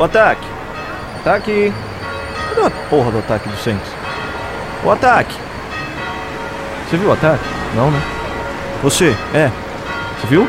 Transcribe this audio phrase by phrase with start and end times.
[0.00, 0.46] O ataque.
[1.20, 1.74] Ataque.
[2.48, 3.86] Cadê a porra do ataque do Saints?
[4.82, 5.36] O ataque.
[6.88, 7.44] Você viu o ataque?
[7.74, 8.00] Não, né?
[8.82, 9.50] Você, é.
[10.18, 10.48] Você viu?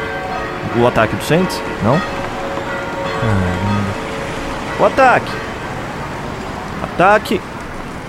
[0.78, 1.62] O ataque do Saints?
[1.84, 2.00] Não?
[3.20, 3.52] Caramba.
[4.80, 5.32] O ataque.
[6.84, 7.42] Ataque.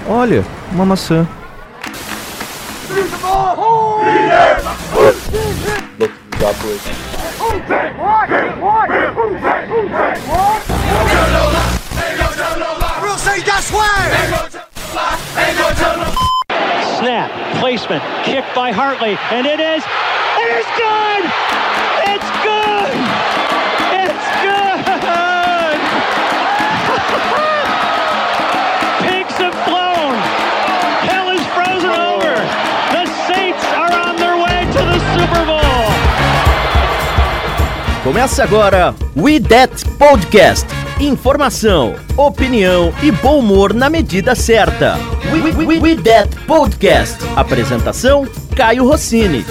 [0.08, 1.26] Olha, uma maçã.
[17.02, 21.24] Snap, placement, kick by Hartley, and it is, it is good!
[22.14, 22.94] It's good!
[23.90, 25.82] It's good!
[29.02, 30.14] Pigs have flown!
[31.10, 32.38] Hell is frozen over!
[32.94, 35.90] The Saints are on their way to the Super Bowl!
[38.04, 40.66] Começa agora We That Podcast.
[40.98, 44.96] Informação, opinião e bom humor na medida certa.
[45.32, 47.18] We, we, we, we That Podcast.
[47.36, 49.44] Apresentação: Caio Rossini.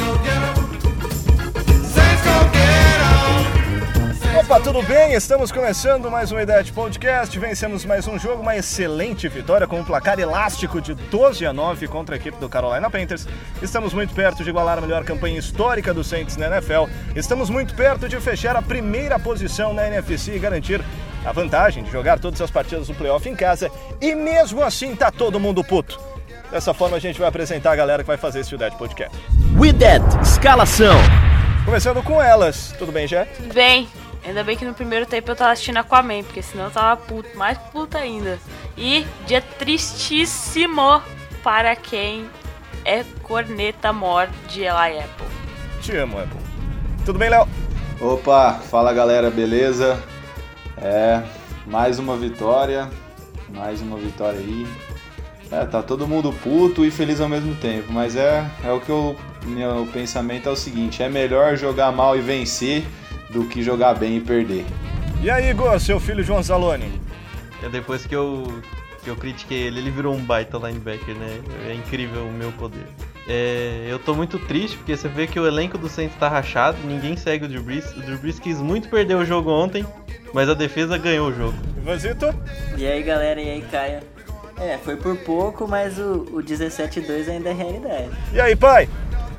[4.51, 5.13] Opa, tudo bem?
[5.13, 7.39] Estamos começando mais um Idade Podcast.
[7.39, 11.87] Vencemos mais um jogo, uma excelente vitória com um placar elástico de 12 a 9
[11.87, 13.25] contra a equipe do Carolina Panthers.
[13.61, 16.91] Estamos muito perto de igualar a melhor campanha histórica do Saints na NFL.
[17.15, 20.83] Estamos muito perto de fechar a primeira posição na NFC e garantir
[21.23, 23.71] a vantagem de jogar todas as partidas do playoff em casa.
[24.01, 25.97] E mesmo assim tá todo mundo puto.
[26.51, 29.17] Dessa forma a gente vai apresentar a galera que vai fazer esse Idade Podcast.
[29.57, 30.97] We That Escalação.
[31.63, 32.75] Começando com elas.
[32.77, 33.23] Tudo bem, Jé?
[33.37, 33.87] Tudo bem.
[34.23, 37.35] Ainda bem que no primeiro tempo eu tava assistindo Aquaman, porque senão eu tava puto,
[37.35, 38.39] mais puto ainda.
[38.77, 41.01] E dia tristíssimo
[41.43, 42.29] para quem
[42.85, 45.27] é corneta mor de Eli Apple.
[45.81, 46.39] Te amo, Apple.
[47.03, 47.47] Tudo bem, Léo?
[47.99, 50.01] Opa, fala galera, beleza?
[50.77, 51.21] É,
[51.65, 52.89] mais uma vitória,
[53.49, 54.67] mais uma vitória aí.
[55.51, 58.89] É, tá todo mundo puto e feliz ao mesmo tempo, mas é, é o que
[58.89, 62.85] eu, meu pensamento é o seguinte, é melhor jogar mal e vencer
[63.31, 64.65] do que jogar bem e perder.
[65.21, 66.91] E aí, Igor, seu filho João Zaloni?
[67.63, 68.61] É depois que eu,
[69.03, 71.39] que eu critiquei ele, ele virou um baita linebacker, né?
[71.69, 72.85] É incrível o meu poder.
[73.27, 76.77] É, eu tô muito triste porque você vê que o elenco do Saints tá rachado,
[76.85, 77.91] ninguém segue o Drew Brees.
[77.95, 79.85] O Drew Brees quis muito perder o jogo ontem,
[80.33, 81.57] mas a defesa ganhou o jogo.
[81.77, 82.33] Ivanzito?
[82.75, 83.99] E aí galera, e aí Caio?
[84.59, 88.09] É, foi por pouco, mas o, o 17-2 ainda é realidade.
[88.33, 88.87] E aí, pai?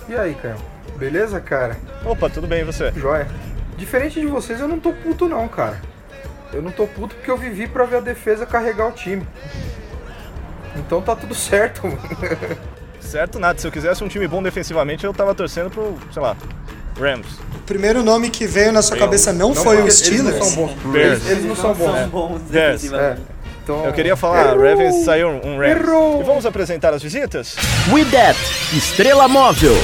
[0.09, 0.56] E aí, cara?
[0.97, 1.76] Beleza, cara?
[2.04, 2.91] Opa, tudo bem e você?
[2.92, 3.28] Joia.
[3.82, 5.81] Diferente de vocês, eu não tô puto não, cara.
[6.53, 9.26] Eu não tô puto porque eu vivi pra ver a defesa carregar o time.
[10.76, 11.82] Então tá tudo certo.
[13.00, 13.59] Certo, nada.
[13.59, 16.37] Se eu quisesse um time bom defensivamente, eu tava torcendo pro, sei lá,
[16.98, 17.26] Rams.
[17.56, 20.28] O primeiro nome que veio na sua cabeça não, Não, foi o Steelers?
[20.28, 20.92] Eles não são bons.
[20.92, 21.28] Bears.
[21.28, 22.06] Eles, não são bons.
[22.06, 22.50] bons Yes.
[22.53, 23.21] defensivamente.
[23.21, 23.32] É.
[23.65, 24.62] Então, Eu queria falar, Errou!
[24.65, 25.81] Ravens saiu um Rams.
[25.81, 26.21] Errou!
[26.21, 27.56] E vamos apresentar as visitas?
[27.92, 28.38] We That
[28.75, 29.75] Estrela Móvel.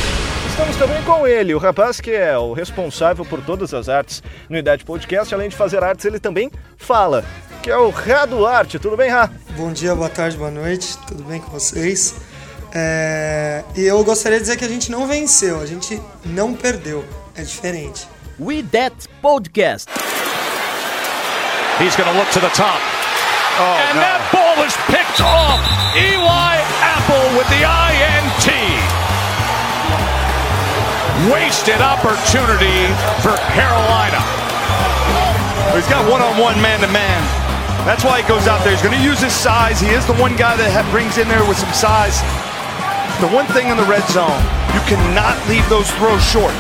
[0.59, 4.21] Estamos também com ele, o rapaz que é o responsável por todas as artes
[4.51, 5.33] no Idade Podcast.
[5.33, 7.25] Além de fazer artes, ele também fala,
[7.63, 8.77] que é o Rá Duarte.
[8.79, 9.31] Tudo bem, Rá?
[9.57, 12.17] Bom dia, boa tarde, boa noite, tudo bem com vocês?
[12.75, 17.05] É, E eu gostaria de dizer que a gente não venceu, a gente não perdeu,
[17.37, 18.09] é diferente.
[18.41, 19.89] We That Podcast.
[21.81, 22.81] He's going to look to the top.
[23.61, 25.61] and that ball is picked off.
[25.95, 28.58] Eli Apple with the INT.
[31.27, 32.87] Wasted opportunity
[33.27, 34.23] for Carolina.
[35.75, 37.21] He's got one-on-one man-to-man.
[37.83, 38.71] That's why he goes out there.
[38.71, 39.81] He's going to use his size.
[39.81, 42.23] He is the one guy that brings in there with some size.
[43.19, 44.39] The one thing in the red zone,
[44.71, 46.55] you cannot leave those throws short.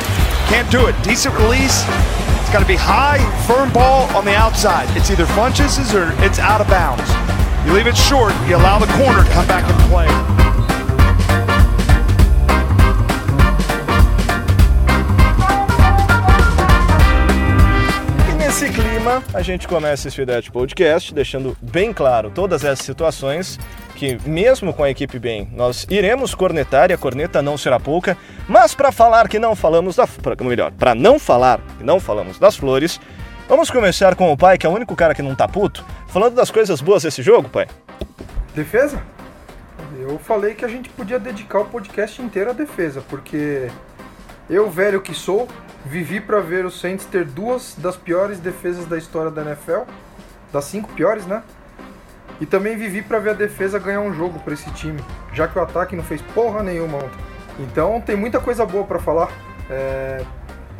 [0.50, 0.98] Can't do it.
[1.06, 1.86] Decent release.
[2.42, 4.90] It's got to be high, firm ball on the outside.
[4.96, 7.06] It's either bunches or it's out of bounds.
[7.62, 10.08] You leave it short, you allow the corner to come back and play.
[19.32, 23.58] A gente começa esse Idade Podcast, deixando bem claro todas essas situações
[23.94, 28.16] que mesmo com a equipe bem, nós iremos cornetar e a corneta não será pouca,
[28.48, 32.38] mas para falar que não falamos da, pra, melhor, para não falar que não falamos
[32.38, 33.00] das flores,
[33.48, 36.34] vamos começar com o pai, que é o único cara que não tá puto, falando
[36.34, 37.66] das coisas boas desse jogo, pai.
[38.54, 39.02] Defesa?
[39.98, 43.68] Eu falei que a gente podia dedicar o podcast inteiro à defesa, porque
[44.48, 45.48] eu, velho que sou,
[45.88, 49.82] vivi pra ver o Saints ter duas das piores defesas da história da NFL,
[50.52, 51.42] das cinco piores, né?
[52.40, 55.02] E também vivi pra ver a defesa ganhar um jogo pra esse time,
[55.32, 57.18] já que o ataque não fez porra nenhuma ontem.
[57.58, 59.30] Então tem muita coisa boa pra falar.
[59.68, 60.24] É...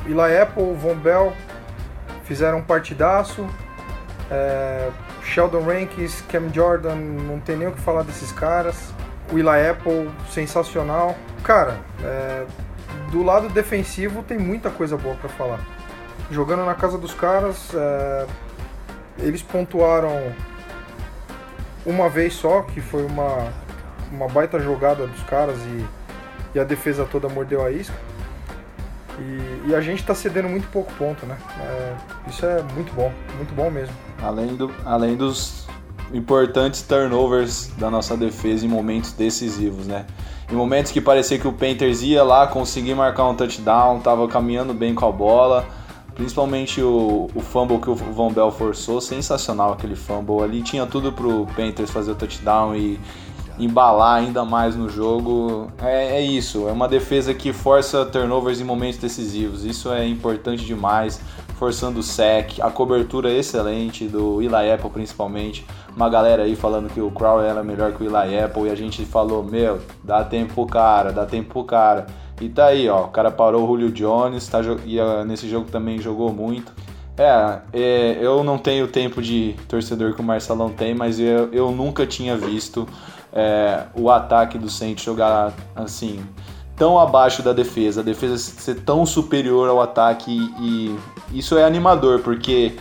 [0.06, 1.32] Eli Apple, Von Bell
[2.24, 3.46] fizeram um partidaço.
[4.30, 4.90] É,
[5.22, 8.92] Sheldon Rankins, Cam Jordan, não tem nem o que falar desses caras.
[9.32, 11.16] Willa Apple, sensacional.
[11.42, 12.46] Cara, é,
[13.10, 15.60] do lado defensivo tem muita coisa boa para falar.
[16.30, 18.26] Jogando na casa dos caras, é,
[19.18, 20.32] eles pontuaram
[21.86, 23.52] uma vez só, que foi uma,
[24.12, 25.86] uma baita jogada dos caras e,
[26.54, 27.94] e a defesa toda mordeu a isca.
[29.18, 31.36] E, e a gente está cedendo muito pouco ponto, né?
[31.60, 31.96] É,
[32.28, 33.94] isso é muito bom, muito bom mesmo.
[34.22, 35.66] Além, do, além dos
[36.12, 40.06] importantes turnovers da nossa defesa em momentos decisivos, né?
[40.50, 44.72] Em momentos que parecia que o Panthers ia lá conseguir marcar um touchdown, tava caminhando
[44.72, 45.66] bem com a bola,
[46.14, 51.12] principalmente o, o fumble que o Von Bell forçou, sensacional aquele fumble ali, tinha tudo
[51.12, 52.98] pro Panthers fazer o touchdown e
[53.58, 55.70] embalar ainda mais no jogo.
[55.82, 59.64] É, é, isso, é uma defesa que força turnovers em momentos decisivos.
[59.64, 61.20] Isso é importante demais,
[61.58, 65.66] forçando o sec, a cobertura excelente do Eli Apple principalmente.
[65.94, 68.74] Uma galera aí falando que o Crowell era melhor que o Eli Apple e a
[68.76, 72.06] gente falou, meu, dá tempo pro cara, dá tempo pro cara.
[72.40, 75.68] E tá aí, ó, o cara parou o Julio Jones, tá, e uh, nesse jogo
[75.70, 76.72] também jogou muito.
[77.16, 81.72] É, é, eu não tenho tempo de torcedor que o Marcelão tem, mas eu, eu
[81.72, 82.86] nunca tinha visto
[83.32, 86.24] é, o ataque do Saints jogar assim
[86.78, 90.30] tão abaixo da defesa, a defesa ser tão superior ao ataque
[90.60, 90.96] e,
[91.32, 92.76] isso é animador porque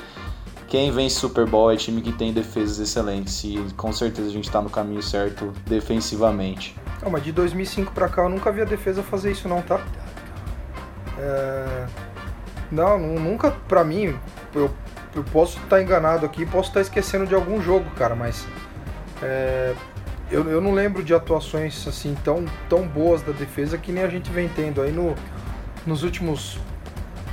[0.67, 4.45] quem vence Super Bowl é time que tem defesas excelentes e com certeza a gente
[4.45, 6.75] está no caminho certo defensivamente.
[7.01, 9.81] Não, mas de 2005 para cá eu nunca vi a defesa fazer isso não, tá?
[11.17, 11.87] É...
[12.71, 14.17] Não, nunca, pra mim,
[14.53, 14.69] eu,
[15.15, 18.45] eu posso estar tá enganado aqui, posso estar tá esquecendo de algum jogo, cara, mas
[19.21, 19.73] é,
[20.31, 24.09] eu, eu não lembro de atuações assim tão, tão boas da defesa que nem a
[24.09, 25.15] gente vem tendo aí no,
[25.85, 26.57] nos últimos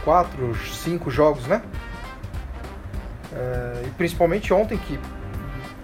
[0.04, 1.62] quatro, cinco jogos, né?
[3.32, 4.98] É, e principalmente ontem que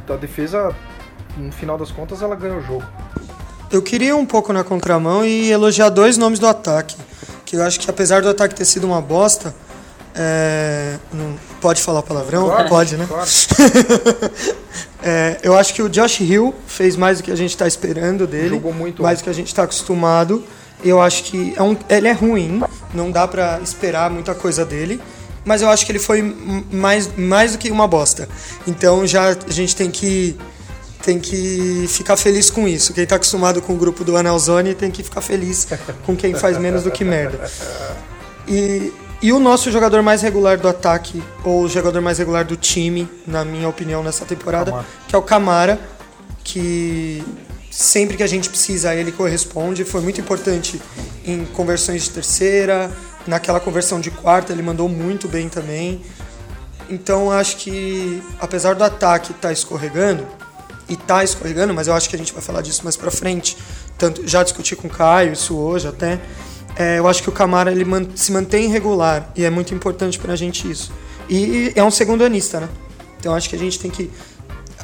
[0.08, 0.74] a defesa,
[1.36, 2.84] no final das contas, ela ganhou o jogo.
[3.70, 6.96] Eu queria um pouco na contramão e elogiar dois nomes do ataque,
[7.44, 9.54] que eu acho que apesar do ataque ter sido uma bosta,
[10.14, 12.46] é, não pode falar palavrão?
[12.46, 13.06] Claro, pode, né?
[13.08, 13.28] Claro.
[15.02, 18.26] é, eu acho que o Josh Hill fez mais do que a gente está esperando
[18.26, 18.50] dele.
[18.50, 19.02] Jogou muito.
[19.02, 20.44] Mais do que a gente está acostumado.
[20.82, 22.62] Eu acho que é um, ele é ruim,
[22.94, 25.00] não dá para esperar muita coisa dele.
[25.44, 26.22] Mas eu acho que ele foi
[26.70, 28.28] mais, mais do que uma bosta.
[28.66, 30.36] Então já a gente tem que
[31.02, 32.92] tem que ficar feliz com isso.
[32.92, 35.66] Quem está acostumado com o grupo do Anelzone tem que ficar feliz
[36.04, 37.50] com quem faz menos do que merda.
[38.48, 38.92] E
[39.22, 43.08] e o nosso jogador mais regular do ataque, ou o jogador mais regular do time,
[43.26, 44.86] na minha opinião, nessa temporada, Camara.
[45.08, 45.80] que é o Camara,
[46.42, 47.24] que
[47.70, 49.84] sempre que a gente precisa ele corresponde.
[49.84, 50.80] Foi muito importante
[51.24, 52.90] em conversões de terceira,
[53.26, 56.00] naquela conversão de quarta ele mandou muito bem também.
[56.88, 60.26] Então acho que apesar do ataque estar tá escorregando,
[60.90, 63.56] e tá escorregando, mas eu acho que a gente vai falar disso mais pra frente.
[63.96, 66.20] Tanto, já discuti com o Caio isso hoje até
[66.76, 70.18] é, eu acho que o Camara ele man se mantém regular e é muito importante
[70.18, 70.92] pra gente isso.
[71.28, 72.68] E é um segundo anista, né?
[73.18, 74.10] Então acho que a gente tem que.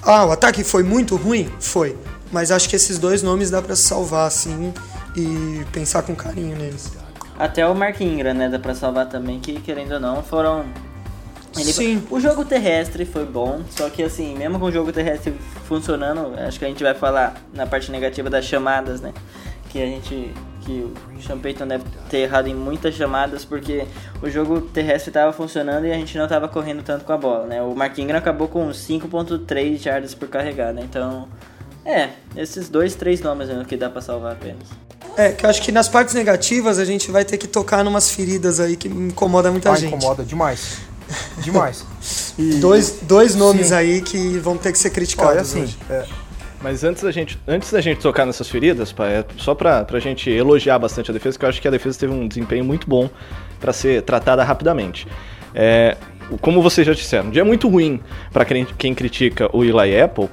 [0.02, 1.50] Ah, o ataque foi muito ruim?
[1.58, 1.96] Foi.
[2.30, 4.72] Mas acho que esses dois nomes dá para salvar, assim,
[5.16, 6.92] e pensar com carinho neles.
[7.38, 8.48] Até o Mark Ingram, né?
[8.48, 10.64] Dá pra salvar também, que querendo ou não, foram.
[11.56, 11.72] Ele...
[11.72, 12.02] Sim.
[12.10, 15.34] O jogo terrestre foi bom, só que assim, mesmo com o jogo terrestre
[15.66, 19.14] funcionando, acho que a gente vai falar na parte negativa das chamadas, né?
[19.70, 20.32] Que a gente
[20.66, 23.86] que o Sean Payton deve ter errado em muitas chamadas porque
[24.20, 27.46] o jogo terrestre estava funcionando e a gente não estava correndo tanto com a bola,
[27.46, 27.62] né?
[27.62, 31.28] O Mark Ingram acabou com 5.3 jardas por carregada, então
[31.84, 34.68] é, esses dois, três nomes que dá para salvar apenas.
[35.16, 38.10] É, que eu acho que nas partes negativas a gente vai ter que tocar numas
[38.10, 39.94] feridas aí que incomoda muita ah, gente.
[39.94, 40.78] incomoda demais.
[41.38, 41.84] Demais.
[42.38, 42.60] E...
[42.60, 43.74] Dois, dois nomes Sim.
[43.74, 45.78] aí que vão ter que ser criticados Olha, assim, hoje.
[45.88, 46.04] É,
[46.66, 50.28] mas antes da gente, antes da gente tocar nessas feridas, é só pra, pra gente
[50.28, 53.08] elogiar bastante a defesa, que eu acho que a defesa teve um desempenho muito bom
[53.60, 55.06] para ser tratada rapidamente.
[55.54, 55.96] É,
[56.40, 58.00] como vocês já disseram, um dia muito ruim
[58.32, 60.28] para quem critica o Eli Apple,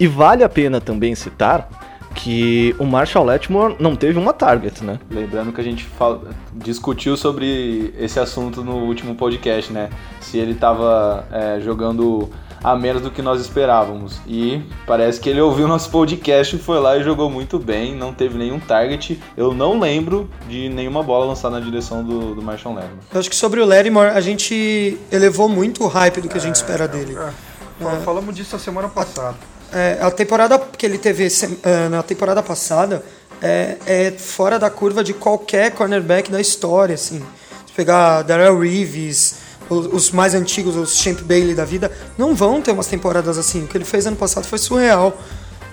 [0.00, 1.68] e vale a pena também citar
[2.16, 4.98] que o Marshall Letmore não teve uma target, né?
[5.08, 9.88] Lembrando que a gente fala, discutiu sobre esse assunto no último podcast, né?
[10.20, 12.28] Se ele estava é, jogando
[12.62, 14.20] a menos do que nós esperávamos.
[14.26, 18.12] E parece que ele ouviu nosso podcast e foi lá e jogou muito bem, não
[18.12, 19.20] teve nenhum target.
[19.36, 23.00] Eu não lembro de nenhuma bola lançada na direção do, do Marshall Lattimore.
[23.12, 26.40] Eu acho que sobre o Lattimore, a gente elevou muito o hype do que a
[26.40, 27.16] gente espera dele.
[27.16, 29.36] É, é, falamos disso a semana passada.
[29.72, 31.26] É, a temporada que ele teve
[31.62, 33.02] é, na temporada passada
[33.42, 37.22] é, é, fora da curva de qualquer cornerback da história, assim.
[37.66, 42.60] Se pegar Darrell Reeves, os, os mais antigos, os Champ Bailey da vida, não vão
[42.60, 43.64] ter umas temporadas assim.
[43.64, 45.16] O que ele fez ano passado foi surreal.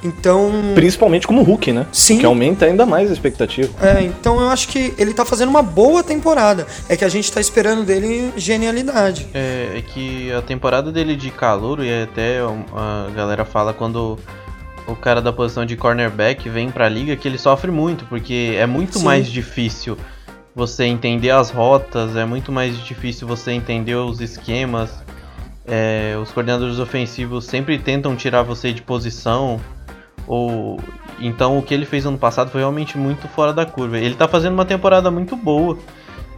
[0.04, 0.52] Então.
[0.76, 1.88] Principalmente como Hulk, né?
[1.92, 2.20] Sim.
[2.20, 3.70] Que aumenta ainda mais a expectativa.
[3.82, 6.68] É, então eu acho que ele tá fazendo uma boa temporada.
[6.90, 9.28] É que a gente tá esperando dele genialidade.
[9.34, 14.20] É, é que a temporada dele de calor, e até a galera fala quando
[14.86, 18.66] o cara da posição de cornerback vem pra liga, que ele sofre muito, porque é
[18.66, 19.06] muito Sim.
[19.06, 19.98] mais difícil
[20.56, 24.92] você entender as rotas, é muito mais difícil você entender os esquemas.
[25.66, 29.60] É, os coordenadores ofensivos sempre tentam tirar você de posição.
[30.28, 30.80] Ou
[31.20, 33.98] então o que ele fez ano passado foi realmente muito fora da curva.
[33.98, 35.78] Ele tá fazendo uma temporada muito boa.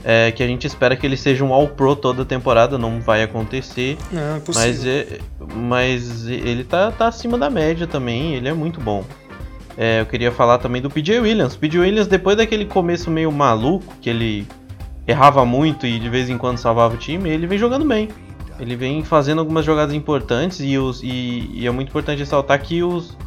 [0.06, 3.02] é, que a gente espera que ele seja um All Pro toda a temporada, não
[3.02, 3.98] vai acontecer.
[4.12, 4.42] Não, é.
[4.54, 5.20] Mas, é,
[5.56, 9.04] mas ele tá, tá acima da média também, ele é muito bom.
[9.77, 11.55] É, eu queria falar também do PJ Williams.
[11.55, 14.48] PJ Williams, depois daquele começo meio maluco, que ele
[15.08, 18.10] errava muito e de vez em quando salvava o time, ele vem jogando bem.
[18.60, 22.82] Ele vem fazendo algumas jogadas importantes e, os, e, e é muito importante ressaltar que
[22.82, 23.17] os,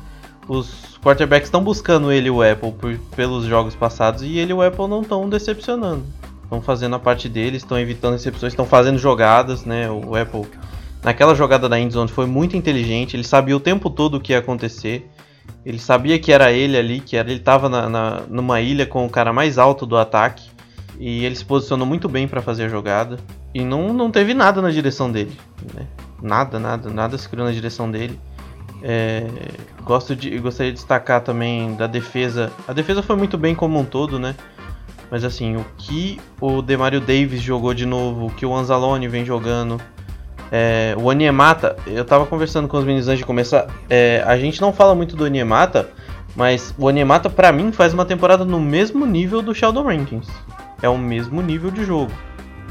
[0.48, 4.88] os quarterbacks estão buscando ele o Apple por- pelos jogos passados e ele o Apple
[4.88, 6.04] não estão decepcionando.
[6.42, 9.90] Estão fazendo a parte deles, estão evitando recepções, estão fazendo jogadas, né?
[9.90, 10.46] O Apple
[11.04, 14.38] naquela jogada da endzone foi muito inteligente, ele sabia o tempo todo o que ia
[14.38, 15.10] acontecer.
[15.64, 19.04] Ele sabia que era ele ali, que era, ele estava na, na- numa ilha com
[19.04, 20.48] o cara mais alto do ataque.
[20.98, 23.18] E ele se posicionou muito bem para fazer a jogada.
[23.54, 25.36] E não, não teve nada na direção dele.
[25.74, 25.86] né?
[26.22, 28.18] Nada, nada, nada se criou na direção dele.
[28.82, 29.26] É,
[29.84, 32.50] gosto de, gostaria de destacar também da defesa.
[32.66, 34.34] A defesa foi muito bem como um todo, né?
[35.10, 39.24] Mas assim, o que o Demario Davis jogou de novo, o que o Anzalone vem
[39.24, 39.80] jogando.
[40.50, 43.68] É, o Onyemata, eu tava conversando com os meninos antes de começar.
[43.88, 45.90] é, a gente não fala muito do Onyemata,
[46.34, 50.26] mas o Onyemata pra mim faz uma temporada no mesmo nível do Sheldon Rankins.
[50.80, 52.12] É o mesmo nível de jogo.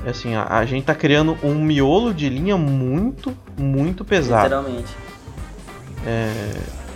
[0.05, 4.43] É Assim, a, a gente tá criando um miolo de linha muito, muito pesado.
[4.43, 4.96] Literalmente.
[6.05, 6.53] É,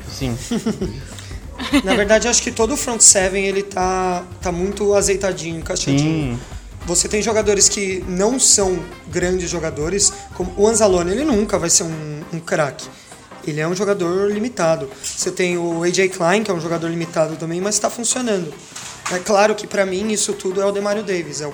[0.07, 0.37] sim.
[1.83, 6.37] Na verdade, acho que todo o front seven ele tá, tá muito azeitadinho, encaixadinho.
[6.37, 6.39] Sim.
[6.85, 11.83] Você tem jogadores que não são grandes jogadores, como o Anzalone, ele nunca vai ser
[11.83, 12.87] um, um craque.
[13.45, 14.89] Ele é um jogador limitado.
[15.03, 18.53] Você tem o AJ Klein, que é um jogador limitado também, mas está funcionando.
[19.11, 21.51] É claro que para mim isso tudo é o Demario Davis, é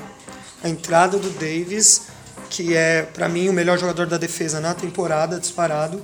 [0.64, 2.04] a entrada do Davis,
[2.50, 6.02] que é para mim o melhor jogador da defesa na temporada, disparado.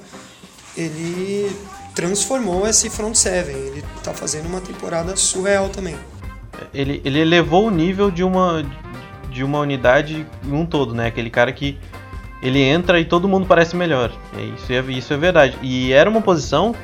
[0.75, 1.55] Ele
[1.93, 3.55] transformou esse front seven.
[3.55, 5.95] Ele tá fazendo uma temporada surreal também.
[6.73, 8.63] ele, ele elevou o nível de uma
[9.33, 11.07] de uma unidade em um todo, né?
[11.07, 11.77] Aquele cara que
[12.41, 14.11] ele entra e todo mundo parece melhor.
[14.37, 15.57] É, isso, é, isso é verdade.
[15.61, 16.75] E era uma posição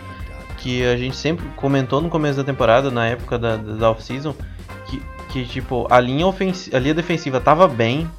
[0.58, 4.34] que a gente sempre comentou no começo da temporada, na época da, da off-season,
[4.88, 8.10] que, que tipo, a linha, a linha defensiva tava bem.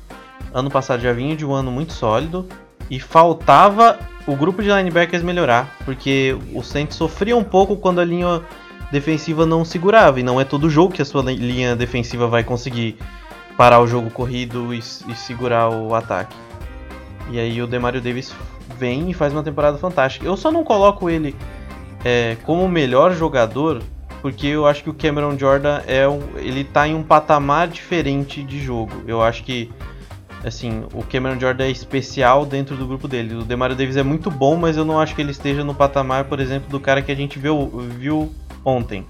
[0.54, 2.46] Ano passado já vinha de um ano muito sólido.
[2.88, 5.76] E faltava o grupo de linebackers melhorar.
[5.84, 8.42] Porque o Saints sofria um pouco quando a linha
[8.90, 10.18] defensiva não segurava.
[10.20, 12.96] E não é todo jogo que a sua li- linha defensiva vai conseguir
[13.60, 16.34] parar o jogo corrido e, e segurar o ataque.
[17.30, 18.34] E aí o Demario Davis
[18.78, 20.24] vem e faz uma temporada fantástica.
[20.24, 21.36] Eu só não coloco ele
[22.02, 23.82] é, como o melhor jogador
[24.22, 28.42] porque eu acho que o Cameron Jordan é um, ele tá em um patamar diferente
[28.42, 29.02] de jogo.
[29.06, 29.70] Eu acho que
[30.42, 33.34] assim, o Cameron Jordan é especial dentro do grupo dele.
[33.34, 36.24] O Demario Davis é muito bom, mas eu não acho que ele esteja no patamar,
[36.24, 38.32] por exemplo, do cara que a gente viu, viu
[38.64, 39.04] ontem.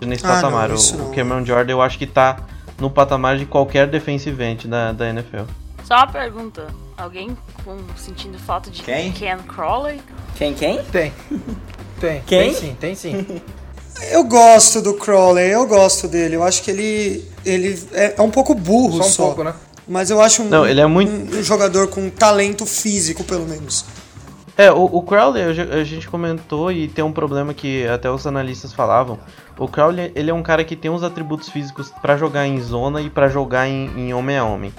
[0.00, 1.06] Nesse Ah, patamar, o, não.
[1.10, 2.38] o Cameron Jordan eu acho que tá
[2.78, 5.42] no patamar de qualquer defensive end da, da NFL.
[5.84, 6.66] Só uma pergunta.
[6.96, 9.12] Alguém com, sentindo falta de Quem?
[9.12, 10.00] Ken Crawley?
[10.36, 10.82] Quem, quem?
[10.84, 11.12] Tem.
[12.00, 12.22] Tem.
[12.26, 12.52] Quem?
[12.52, 13.26] Tem sim, tem sim.
[14.12, 16.36] Eu gosto do Crowley, eu gosto dele.
[16.36, 19.22] Eu acho que ele, ele é, é um pouco burro Só só.
[19.22, 19.52] um pouco, né?
[19.88, 23.44] Mas eu acho um, Não, ele é muito- um, um jogador com talento físico, pelo
[23.44, 23.84] menos.
[24.60, 28.10] É, o, o Crowley, a ge- a gente comentou e tem um problema que até
[28.10, 29.16] os analistas falavam.
[29.56, 33.00] O Crowley, ele é um cara que tem uns atributos físicos pra jogar em zona
[33.00, 34.72] e pra jogar em, em homem a homem.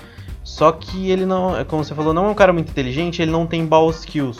[0.44, 3.48] Só que ele não, como você falou, não é um cara muito inteligente, ele não
[3.48, 4.38] tem ball skills.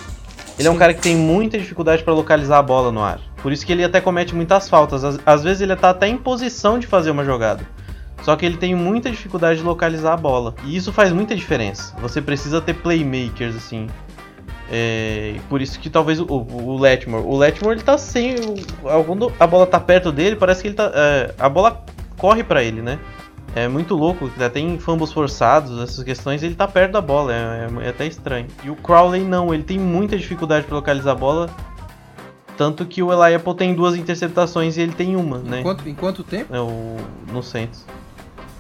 [0.58, 3.22] Ele é um cara que tem muita dificuldade pra localizar a bola no ar.
[3.42, 5.06] Por isso que ele até comete muitas faltas.
[5.06, 7.66] Às, às vezes ele tá até em posição de fazer uma jogada.
[8.24, 10.54] Só que ele tem muita dificuldade de localizar a bola.
[10.66, 11.96] E isso faz muita diferença.
[12.02, 13.88] Você precisa ter playmakers, assim.
[14.72, 17.24] É, por isso que talvez o, o, Letmore.
[17.26, 18.36] O Letmore ele tá sem.
[19.06, 20.92] Quando a bola tá perto dele, parece que ele tá.
[20.94, 21.84] é, a bola
[22.18, 23.00] corre pra ele, né?
[23.56, 27.68] É muito louco, até tem fumbles forçados, essas questões, ele tá perto da bola, é,
[27.82, 28.46] é- é até estranho.
[28.64, 31.50] E o Crowley não, ele tem muita dificuldade pra localizar a bola.
[32.56, 35.62] Tanto que o Eli Apple tem duas interceptações e ele tem uma, né?
[35.62, 36.54] Em quanto, em quanto tempo?
[36.54, 36.98] É o,
[37.32, 37.86] no Saints.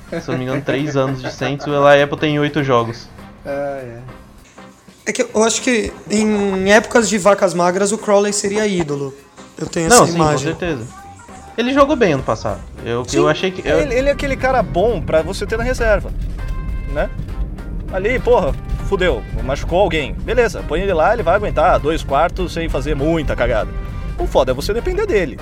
[0.09, 1.67] se eu não me engano, 3 anos de Saints.
[1.67, 3.07] O Eli Apple tem 8 jogos.
[3.45, 4.01] É, é.
[5.09, 9.11] É que eu acho que em épocas de vacas magras o Crowley seria ídolo.
[9.57, 10.53] Eu tenho Não, essa sim, imagem.
[10.53, 10.87] com certeza.
[11.57, 12.59] Ele jogou bem ano passado.
[12.85, 13.67] Eu, eu achei que.
[13.67, 16.11] eu- Ele, ele é aquele cara bom pra você ter na reserva,
[16.93, 17.09] né?
[17.91, 18.53] Ali, porra,
[18.87, 20.13] fudeu, machucou alguém.
[20.13, 23.71] Beleza, põe ele lá, ele vai aguentar dois quartos sem fazer muita cagada.
[24.19, 25.39] O foda é você depender dele.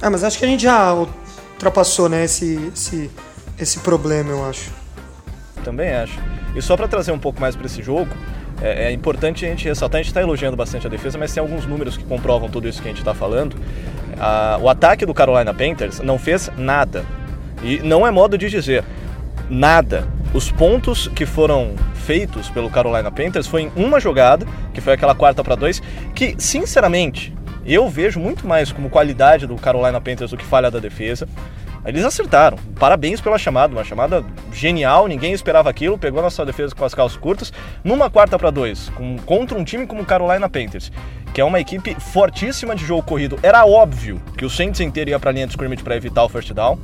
[0.00, 3.10] Ah, mas acho que a gente já ultrapassou, né, esse, esse,
[3.58, 4.70] esse problema, eu acho.
[5.68, 6.18] Também acho.
[6.56, 8.08] E só pra trazer um pouco mais pra esse jogo,
[8.62, 11.42] é, é importante a gente ressaltar, a gente tá elogiando bastante a defesa, mas tem
[11.42, 13.54] alguns números que comprovam tudo isso que a gente tá falando.
[14.62, 17.04] O ataque do Carolina Panthers não fez nada.
[17.62, 18.82] E não é modo de dizer
[19.50, 20.08] nada.
[20.32, 25.14] Os pontos que foram feitos pelo Carolina Panthers foi em uma jogada, que foi aquela
[25.14, 25.82] quarta para dois,
[26.14, 30.78] que sinceramente eu vejo muito mais como qualidade do Carolina Panthers do que falha da
[30.78, 31.28] defesa.
[31.84, 32.58] Eles acertaram.
[32.78, 37.16] Parabéns pela chamada, uma chamada genial, ninguém esperava aquilo, pegou nossa defesa com as calças
[37.16, 40.92] curtas, numa quarta para dois, com, contra um time como o Carolina Panthers,
[41.32, 43.38] que é uma equipe fortíssima de jogo corrido.
[43.42, 46.28] Era óbvio que o Saints inteiro ia para a linha de scrimmage para evitar o
[46.28, 46.78] first down,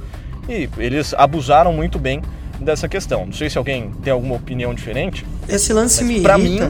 [0.48, 2.22] e eles abusaram muito bem
[2.60, 3.26] dessa questão.
[3.26, 6.38] Não sei se alguém tem alguma opinião diferente, Esse lance me irrita.
[6.38, 6.60] mim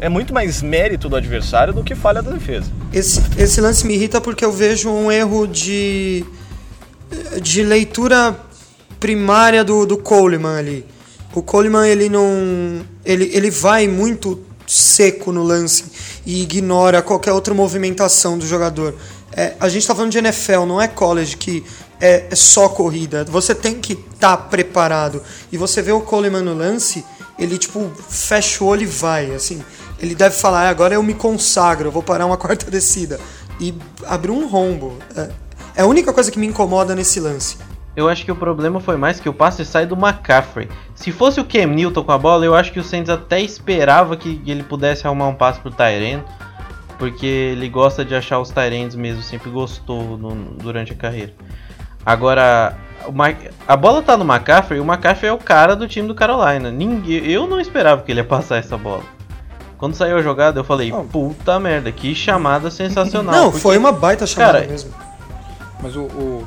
[0.00, 2.70] é muito mais mérito do adversário do que falha da defesa.
[2.92, 6.24] Esse, esse lance me irrita porque eu vejo um erro de,
[7.40, 8.38] de leitura
[8.98, 10.86] primária do, do Coleman ali.
[11.34, 12.84] O Coleman ele não.
[13.04, 15.84] Ele, ele vai muito seco no lance
[16.24, 18.94] e ignora qualquer outra movimentação do jogador.
[19.34, 21.64] É, a gente tá falando de NFL, não é college que
[22.00, 23.24] é, é só corrida.
[23.24, 25.22] Você tem que estar preparado.
[25.50, 27.04] E você vê o Coleman no lance,
[27.38, 29.34] ele tipo fecha o olho e vai.
[29.34, 29.62] Assim,
[29.98, 33.18] ele deve falar: "Ah, agora eu me consagro, eu vou parar uma quarta descida.
[33.58, 34.98] E abrir um rombo.
[35.16, 35.30] É,
[35.76, 37.58] é a única coisa que me incomoda nesse lance.
[37.94, 40.68] Eu acho que o problema foi mais que o passe sai do McCaffrey.
[40.94, 44.16] Se fosse o Cam Newton com a bola, eu acho que o Saints até esperava
[44.16, 46.22] que ele pudesse arrumar um passe pro Tyrene,
[46.98, 51.34] porque ele gosta de achar os Tyrands mesmo, sempre gostou no- durante a carreira.
[52.04, 52.76] Agora,
[53.68, 56.70] a bola tá no McCaffrey, o McCaffrey é o cara do time do Carolina.
[56.70, 59.02] Ninguém, eu não esperava que ele ia passar essa bola.
[59.76, 63.34] Quando saiu a jogada, eu falei, puta merda, que chamada sensacional.
[63.34, 64.92] Não, porque- foi uma baita chamada Cara, mesmo.
[65.82, 66.46] Mas o, o,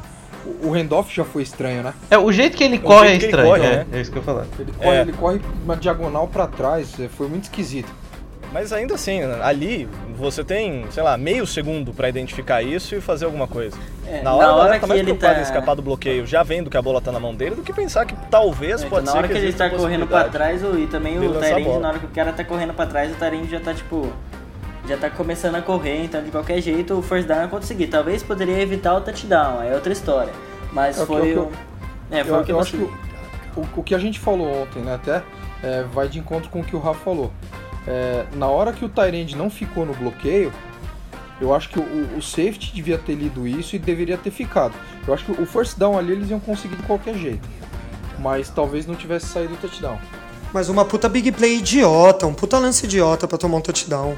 [0.64, 1.94] o Randolph já foi estranho, né?
[2.10, 3.86] É, o jeito que ele corre é que ele estranho, corre, é, né?
[3.94, 4.46] é isso que eu ia falar.
[4.58, 5.02] Ele corre, É.
[5.02, 7.92] ele corre uma diagonal pra trás, é, foi muito esquisito.
[8.54, 9.86] Mas ainda assim, ali
[10.18, 13.76] você tem, sei lá, meio segundo pra identificar isso e fazer alguma coisa.
[14.08, 16.26] É, na hora, na hora tá que mais ele preocupada tá- em escapar do bloqueio,
[16.26, 18.90] já vendo que a bola tá na mão dele, do que pensar que talvez Então,
[18.92, 20.60] pode na ser hora que, ele exista tá correndo pra possibilidade.
[20.62, 23.12] trás, o, e também o Tyrande, na hora que o cara tá correndo pra trás,
[23.12, 24.10] o Tyrande já tá tipo.
[24.88, 27.88] Já tá começando a correr, então de qualquer jeito o first down é conseguir.
[27.88, 30.32] Talvez poderia evitar o touchdown, é outra história.
[30.72, 31.52] Mas É foi é o
[32.12, 34.64] É, foi eu, o que eu acho que o, o, o que a gente falou
[34.64, 35.24] ontem, né, até,
[35.64, 37.32] é, vai de encontro com o que o Rafa falou.
[37.88, 40.52] É, na hora que o Tyrande não ficou no bloqueio,
[41.40, 44.74] eu acho que o, o safety devia ter lido isso e deveria ter ficado.
[45.08, 47.48] Eu acho que o first down ali eles iam conseguir de qualquer jeito.
[48.20, 50.00] Mas talvez não tivesse saído o touchdown.
[50.56, 54.16] Mas uma puta big play idiota, um puta lance idiota pra tomar um touchdown.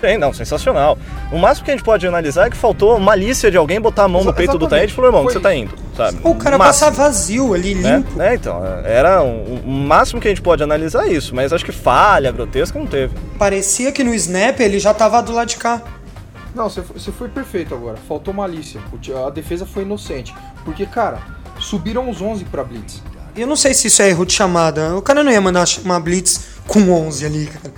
[0.00, 0.96] Bem, não, sensacional.
[1.32, 4.08] O máximo que a gente pode analisar é que faltou malícia de alguém botar a
[4.08, 4.68] mão no Exa- peito do.
[4.68, 5.74] Taed e falou, irmão, Foi você tá indo?
[5.96, 6.20] Sabe?
[6.22, 7.96] Ou o cara Máximo, passar vazio ali, né?
[7.96, 8.16] limpo.
[8.16, 8.36] né?
[8.36, 11.72] Então, era um- o máximo que a gente pode analisar é isso, mas acho que
[11.72, 13.16] falha, grotesca, não teve.
[13.36, 15.82] Parecia que no snap ele já tava do lado de cá.
[16.54, 17.96] Não, você foi, você foi perfeito agora.
[18.06, 18.80] Faltou malícia.
[18.92, 20.32] O A defesa foi inocente.
[20.64, 21.18] Porque, cara,
[21.58, 23.02] subiram os 11 pra Blitz.
[23.40, 24.96] Eu não sei se isso é erro de chamada.
[24.96, 27.72] O cara não ia mandar uma blitz com 11 ali, cara.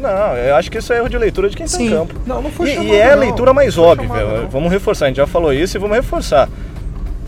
[0.00, 1.86] Não, eu acho que isso é erro de leitura de quem tá Sim.
[1.86, 2.14] em campo.
[2.24, 4.06] Não, não foi E, chamada, e é a leitura mais Não óbvia.
[4.08, 4.46] chamada.
[4.46, 6.48] Vamos reforçar, a gente já falou isso e vamos reforçar.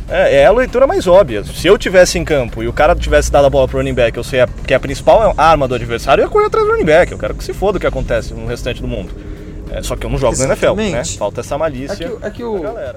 [0.08, 1.42] É, é a leitura mais óbvia.
[1.44, 4.16] Se eu tivesse em campo e o cara tivesse dado a bola pro running back,
[4.16, 6.84] eu sei a- que a principal arma do adversário, eu ia correr atrás do running
[6.84, 7.10] back.
[7.12, 9.10] Eu quero que se foda o que acontece no restante do mundo.
[9.72, 10.84] É, só que eu não jogo no NFL, né?
[10.86, 11.18] Exatamente.
[11.18, 12.96] Falta essa É malícia que, é que da o, galera.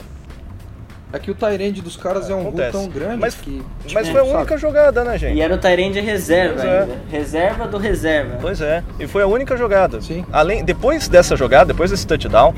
[1.14, 2.72] É que o Tyrande dos caras é, um Acontece.
[2.72, 3.62] tão grande Mas- que.
[3.94, 4.36] Mas tipo, foi a sabe?
[4.38, 5.38] única jogada, né, gente?
[5.38, 6.80] E era o Tyrande reserva Pois é.
[6.82, 6.98] ainda.
[7.12, 8.38] Reserva do reserva.
[8.42, 10.02] Pois é, e foi a única jogada.
[10.02, 10.26] Sim.
[10.32, 12.54] Além, depois dessa jogada, depois desse touchdown,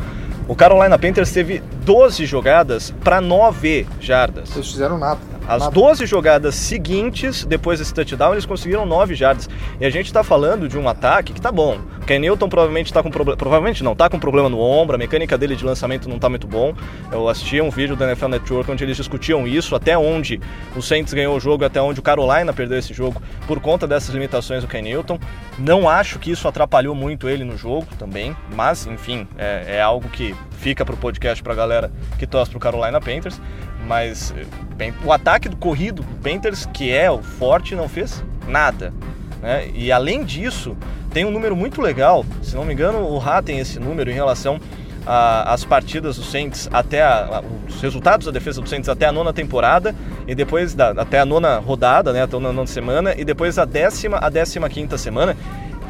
[0.48, 4.56] o Carolina Panthers teve 12 jogadas para 9 jardas.
[4.56, 5.20] Eles fizeram nada.
[5.48, 5.72] As nada.
[5.72, 9.50] 12 jogadas seguintes, depois desse touchdown, eles conseguiram 9 jardas.
[9.80, 11.80] E a gente tá falando de um ataque que tá bom.
[12.02, 13.38] O Ken Newton provavelmente tá com problema.
[13.38, 16.48] Provavelmente não, tá com problema no ombro, a mecânica dele de lançamento não tá muito
[16.48, 16.74] bom.
[17.12, 20.40] Eu assisti um vídeo da NFL Network onde eles discutiam isso, até onde
[20.76, 24.10] o Saints ganhou o jogo, até onde o Carolina perdeu esse jogo, por conta dessas
[24.10, 25.20] limitações do Ken Newton.
[25.58, 30.10] Não acho que isso atrapalhou muito ele no jogo também, mas enfim, é, é algo
[30.10, 33.40] que fica pro podcast pra galera que torce pro Carolina Panthers.
[33.88, 34.34] Mas
[34.76, 38.94] bem, o ataque do corrido do Panthers, que é o forte, não fez nada.
[39.42, 39.70] Né?
[39.74, 40.76] E além disso,
[41.12, 42.26] tem um número muito legal.
[42.42, 44.60] Se não me engano, o Rá tem esse número em relação
[45.06, 49.12] às partidas do Saints até a, a, os resultados da defesa do Saints até a
[49.12, 49.94] nona temporada
[50.28, 53.66] e depois da, até a nona rodada, né, até a nona semana e depois a
[53.66, 55.38] décima a décima quinta semana,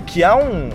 [0.06, 0.70] que há um,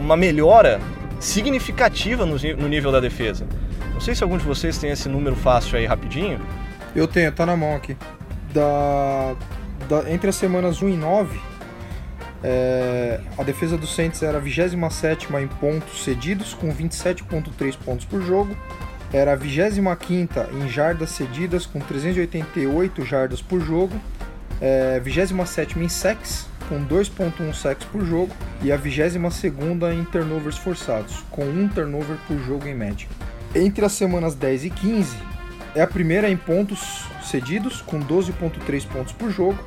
[0.00, 0.80] uma melhora
[1.20, 3.46] significativa no, no nível da defesa.
[3.92, 6.40] Não sei se algum de vocês tem esse número fácil aí rapidinho.
[6.94, 7.96] Eu tenho, tá na mão aqui.
[8.52, 9.34] Da,
[9.88, 11.40] da entre as semanas 1 e 9,
[12.46, 14.76] é, a defesa do Saints era a 27
[15.34, 18.54] em pontos cedidos, com 27,3 pontos por jogo.
[19.10, 19.96] Era a 25
[20.52, 23.98] em jardas cedidas, com 388 jardas por jogo.
[24.60, 28.32] É, 27 em sacks, com 2,1 sacks por jogo.
[28.62, 29.44] E a 22
[29.94, 33.08] em turnovers forçados, com 1 turnover por jogo em média.
[33.54, 35.16] Entre as semanas 10 e 15,
[35.74, 39.58] é a primeira em pontos cedidos, com 12,3 pontos por jogo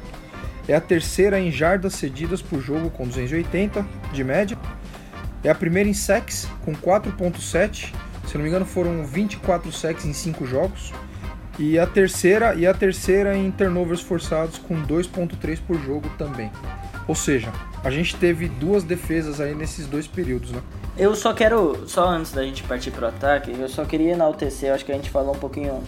[0.68, 4.58] é a terceira em jardas cedidas por jogo com 280 de média.
[5.44, 7.94] É a primeira em sacks com 4.7.
[8.28, 10.92] Se não me engano, foram 24 sacks em 5 jogos.
[11.58, 16.52] E a terceira e a terceira em turnovers forçados com 2.3 por jogo também.
[17.08, 20.60] Ou seja, a gente teve duas defesas aí nesses dois períodos, né?
[20.98, 24.84] Eu só quero, só antes da gente partir pro ataque, eu só queria enaltecer, acho
[24.84, 25.84] que a gente falou um pouquinho,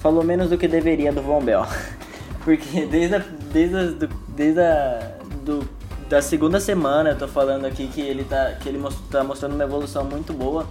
[0.00, 1.66] falou menos do que deveria do Von Bell.
[2.42, 3.18] Porque desde a,
[3.52, 5.68] desde a, desde a do,
[6.08, 9.54] da segunda semana eu tô falando aqui que ele tá, que ele most, tá mostrando
[9.54, 10.66] uma evolução muito boa.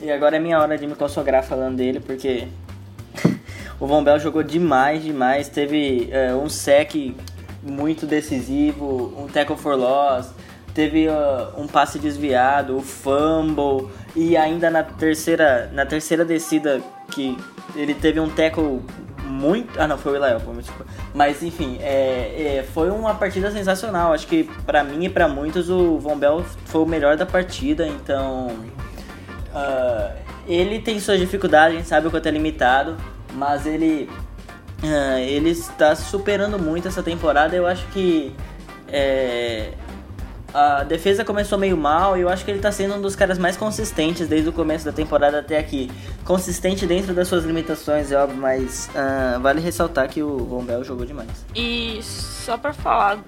[0.00, 2.48] E agora é minha hora de me consagrar falando dele, porque
[3.78, 5.48] o Von Bell jogou demais, demais.
[5.48, 7.14] Teve é, um sec
[7.62, 10.30] muito decisivo, um tackle for loss,
[10.80, 17.36] teve uh, um passe desviado, o fumble e ainda na terceira, na terceira descida que
[17.76, 18.80] ele teve um tackle
[19.22, 19.78] muito.
[19.78, 20.40] Ah, não, foi o Ilael,
[21.12, 24.14] Mas enfim, é, é, foi uma partida sensacional.
[24.14, 27.86] Acho que para mim e para muitos o Von Bell foi o melhor da partida.
[27.86, 28.46] Então,
[29.52, 30.16] uh,
[30.48, 32.96] ele tem suas dificuldades, a gente sabe o quanto é limitado,
[33.34, 34.08] mas ele,
[34.82, 37.54] uh, ele está superando muito essa temporada.
[37.54, 38.34] Eu acho que
[38.92, 39.72] é,
[40.52, 43.38] a defesa começou meio mal e eu acho que ele está sendo um dos caras
[43.38, 45.90] mais consistentes desde o começo da temporada até aqui.
[46.24, 50.82] Consistente dentro das suas limitações, é óbvio, mas uh, vale ressaltar que o Von Bell
[50.82, 51.28] jogou demais.
[51.54, 53.18] E só para falar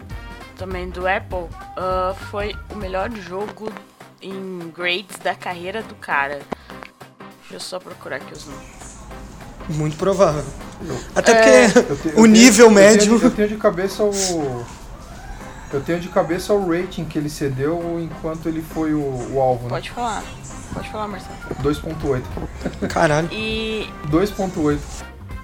[0.56, 3.72] também do Apple, uh, foi o melhor jogo
[4.20, 6.40] em grades da carreira do cara.
[7.40, 8.92] Deixa eu só procurar aqui os números.
[9.68, 10.44] Muito provável.
[11.14, 13.12] Até é, porque o nível tenho, médio.
[13.14, 14.64] Eu tenho, eu tenho de cabeça o
[15.72, 19.64] eu tenho de cabeça o rating que ele cedeu enquanto ele foi o, o alvo,
[19.64, 19.70] né?
[19.70, 20.22] Pode falar.
[20.74, 21.36] Pode falar, Marcelo.
[21.62, 22.88] 2.8.
[22.88, 23.28] Caralho.
[23.32, 23.88] E...
[24.08, 24.78] 2.8.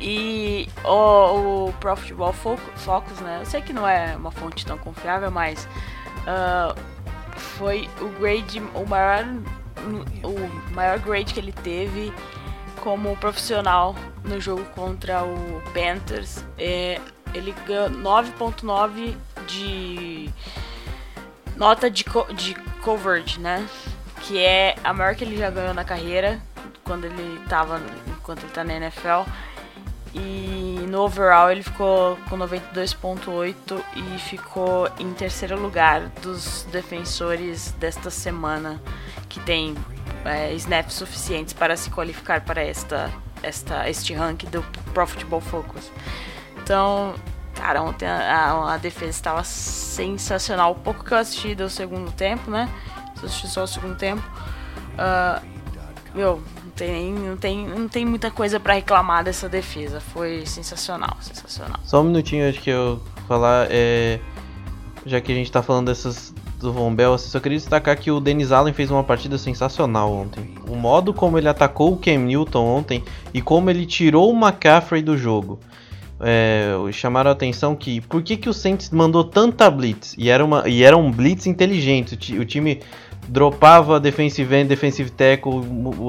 [0.00, 3.38] E o, o Pro Football Focus, né?
[3.40, 5.66] Eu sei que não é uma fonte tão confiável, mas
[6.22, 6.78] uh,
[7.36, 9.24] foi o grade, o maior,
[10.22, 12.12] o maior grade que ele teve
[12.80, 16.44] como profissional no jogo contra o Panthers.
[16.56, 17.00] É,
[17.34, 19.14] ele ganhou 9.9
[19.48, 20.30] de
[21.56, 23.66] nota de, co de coverage, né?
[24.22, 26.40] Que é a maior que ele já ganhou na carreira
[26.84, 29.28] quando ele tava enquanto ele tá na NFL.
[30.14, 38.10] E no overall ele ficou com 92.8 e ficou em terceiro lugar dos defensores desta
[38.10, 38.80] semana
[39.28, 39.74] que tem
[40.24, 44.62] é, snaps suficientes para se qualificar para esta, esta, este ranking do
[44.94, 45.90] Pro Football Focus.
[46.56, 47.14] Então,
[47.58, 50.72] cara, ontem a, a, defesa estava sensacional.
[50.72, 52.68] O pouco que eu assisti do segundo tempo, né?
[53.20, 54.22] Eu assisti só o segundo tempo.
[54.94, 55.44] Uh,
[56.14, 60.00] meu, não tem, não, tem, não tem muita coisa para reclamar dessa defesa.
[60.00, 61.80] Foi sensacional, sensacional.
[61.82, 63.66] Só um minutinho, acho que eu falar.
[63.70, 64.20] É,
[65.04, 68.10] já que a gente tá falando dessas do Von Bell, assim, só queria destacar que
[68.10, 70.54] o Dennis Allen fez uma partida sensacional ontem.
[70.68, 75.02] O modo como ele atacou o Cam Newton ontem e como ele tirou o McCaffrey
[75.02, 75.58] do jogo
[76.20, 80.44] é, chamaram a atenção que por que, que o Saints mandou tanta blitz e era,
[80.44, 82.14] uma, e era um blitz inteligente.
[82.38, 82.80] O, time
[83.28, 85.62] dropava defensive end, defensive tackle,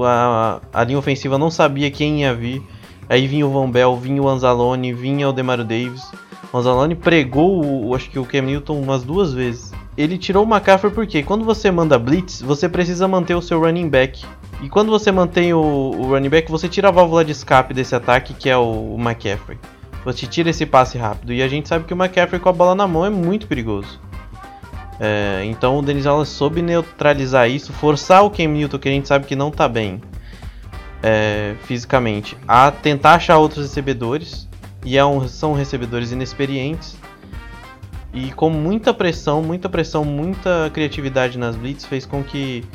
[0.05, 2.61] a, a linha ofensiva não sabia quem ia vir.
[3.07, 6.11] Aí vinha o Von Bell, vinha o Anzalone, vinha o Demario Davis.
[6.51, 9.71] O Anzalone pregou, o, acho que o Cam Newton umas duas vezes.
[9.97, 13.89] Ele tirou o McCaffrey porque quando você manda blitz, você precisa manter o seu running
[13.89, 14.25] back.
[14.61, 17.95] E quando você mantém o, o running back, você tira a válvula de escape desse
[17.95, 19.57] ataque, que é o, o McCaffrey.
[20.05, 21.33] Você tira esse passe rápido.
[21.33, 23.99] E a gente sabe que o McCaffrey com a bola na mão é muito perigoso.
[24.99, 29.07] É, então o Denis Allen soube neutralizar isso, forçar o Cam Newton, que a gente
[29.07, 30.01] sabe que não está bem
[31.01, 34.47] é, fisicamente, a tentar achar outros recebedores.
[34.83, 36.97] e é um, são recebedores inexperientes.
[38.13, 42.65] E com muita pressão, muita pressão, muita criatividade nas blitz fez com que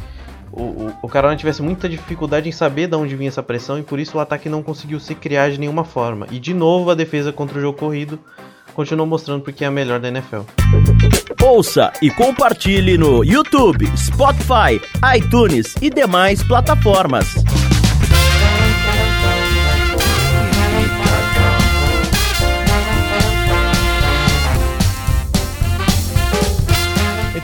[0.57, 3.83] o, o, o Carolina tivesse muita dificuldade em saber de onde vinha essa pressão e
[3.83, 6.27] por isso o ataque não conseguiu se criar de nenhuma forma.
[6.31, 8.19] E de novo a defesa contra o jogo corrido
[8.73, 10.43] continuou mostrando porque é a melhor da NFL.
[11.43, 14.81] Ouça e compartilhe no YouTube, Spotify,
[15.17, 17.35] iTunes e demais plataformas.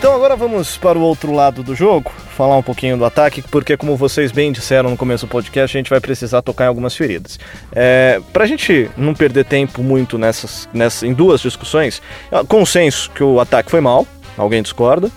[0.00, 2.10] Então agora vamos para o outro lado do jogo,
[2.40, 5.78] falar um pouquinho do ataque, porque como vocês bem disseram no começo do podcast, a
[5.78, 7.38] gente vai precisar tocar em algumas feridas.
[7.70, 12.00] É, para a gente não perder tempo muito nessas, nessas, em duas discussões,
[12.32, 14.06] é, consenso que o ataque foi mal,
[14.38, 15.10] alguém discorda?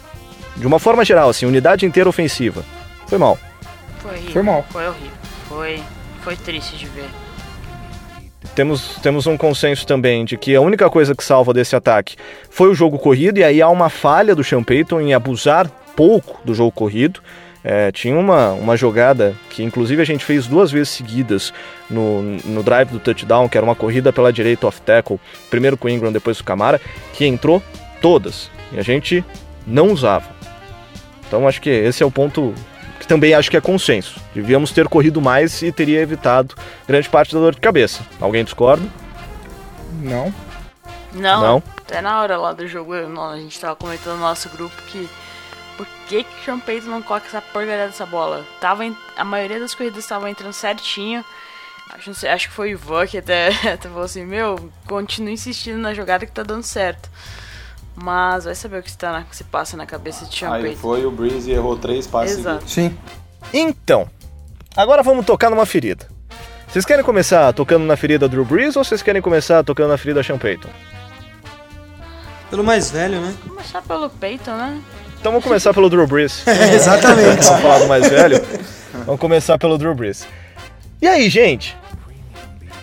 [0.58, 2.62] De uma forma geral, assim, unidade inteira ofensiva,
[3.08, 3.40] foi mal.
[4.00, 4.32] Foi horrível.
[4.34, 4.66] Foi mal.
[4.70, 5.12] Foi horrível.
[5.48, 5.84] Foi,
[6.24, 7.06] foi triste de ver.
[8.54, 12.18] Temos, temos um consenso também de que a única coisa que salva desse ataque
[12.50, 16.40] foi o jogo corrido, e aí há uma falha do Sean Payton em abusar pouco
[16.46, 17.22] do jogo corrido.
[17.64, 21.54] É, tinha uma, uma jogada que, inclusive, a gente fez duas vezes seguidas
[21.90, 25.88] no, no drive do touchdown, que era uma corrida pela direita off tackle, primeiro com
[25.88, 26.82] o Ingram, depois com o Camara,
[27.14, 27.64] que entrou
[28.02, 29.24] todas e a gente
[29.66, 30.26] não usava.
[31.26, 32.54] Então, acho que esse é o ponto
[33.00, 34.20] que também acho que é consenso.
[34.36, 36.56] Devíamos ter corrido mais e teria evitado
[36.88, 38.02] grande parte da dor de cabeça.
[38.20, 38.86] Alguém discorda?
[40.02, 40.34] Não.
[41.14, 41.64] Não, Não?
[41.78, 45.08] até na hora lá do jogo, a gente tava comentando no nosso grupo que
[45.78, 48.46] por que que o Sean Payton não coloca essa porcaria dessa bola?
[48.60, 51.24] Tava em- a maioria das corridas estavam entrando certinho.
[51.90, 55.32] Acho, não sei, acho que foi o Ivan que até, até falou assim, meu, continua
[55.32, 57.10] insistindo na jogada que tá dando certo.
[57.96, 60.64] Mas vai saber o que, está na- que se passa na cabeça de Sean Aí
[60.64, 60.80] Payton.
[60.80, 62.68] foi o Breeze e errou três passes Exato.
[62.68, 62.74] seguidos.
[62.74, 62.98] Sim.
[63.54, 64.10] Então,
[64.76, 66.08] agora vamos tocar numa ferida.
[66.68, 70.24] Vocês querem começar tocando na ferida Drew Brees ou vocês querem começar tocando na ferida
[70.24, 70.70] Sean Payton?
[72.50, 73.36] Pelo mais velho, né?
[73.48, 74.82] Começar pelo Payton, né?
[75.24, 76.44] Então vamos começar pelo Drew Brees.
[76.46, 77.46] É, exatamente.
[77.46, 78.46] Vamos falar do mais velho.
[79.06, 80.28] Vamos começar pelo Drew Brees.
[81.02, 81.78] E aí, gente?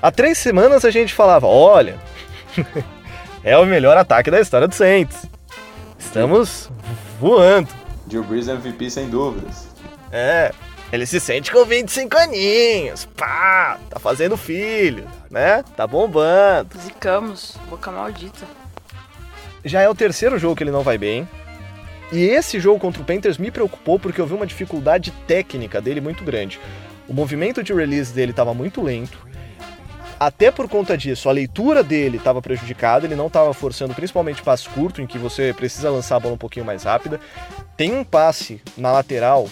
[0.00, 1.98] Há três semanas a gente falava, olha,
[3.44, 5.26] é o melhor ataque da história do Saints.
[5.98, 6.70] Estamos
[7.20, 7.68] voando.
[8.06, 9.68] Drew Brees MVP sem dúvidas.
[10.10, 10.50] É,
[10.90, 13.04] ele se sente com 25 aninhos.
[13.04, 15.62] Pá, tá fazendo filho, né?
[15.76, 16.70] Tá bombando.
[16.80, 18.46] Zicamos, boca maldita.
[19.62, 21.28] Já é o terceiro jogo que ele não vai bem.
[22.12, 26.00] E esse jogo contra o Panthers me preocupou porque eu vi uma dificuldade técnica dele
[26.00, 26.58] muito grande.
[27.08, 29.18] O movimento de release dele estava muito lento.
[30.18, 34.68] Até por conta disso, a leitura dele estava prejudicada, ele não estava forçando principalmente passe
[34.68, 37.18] curto, em que você precisa lançar a bola um pouquinho mais rápida.
[37.74, 39.48] Tem um passe na lateral,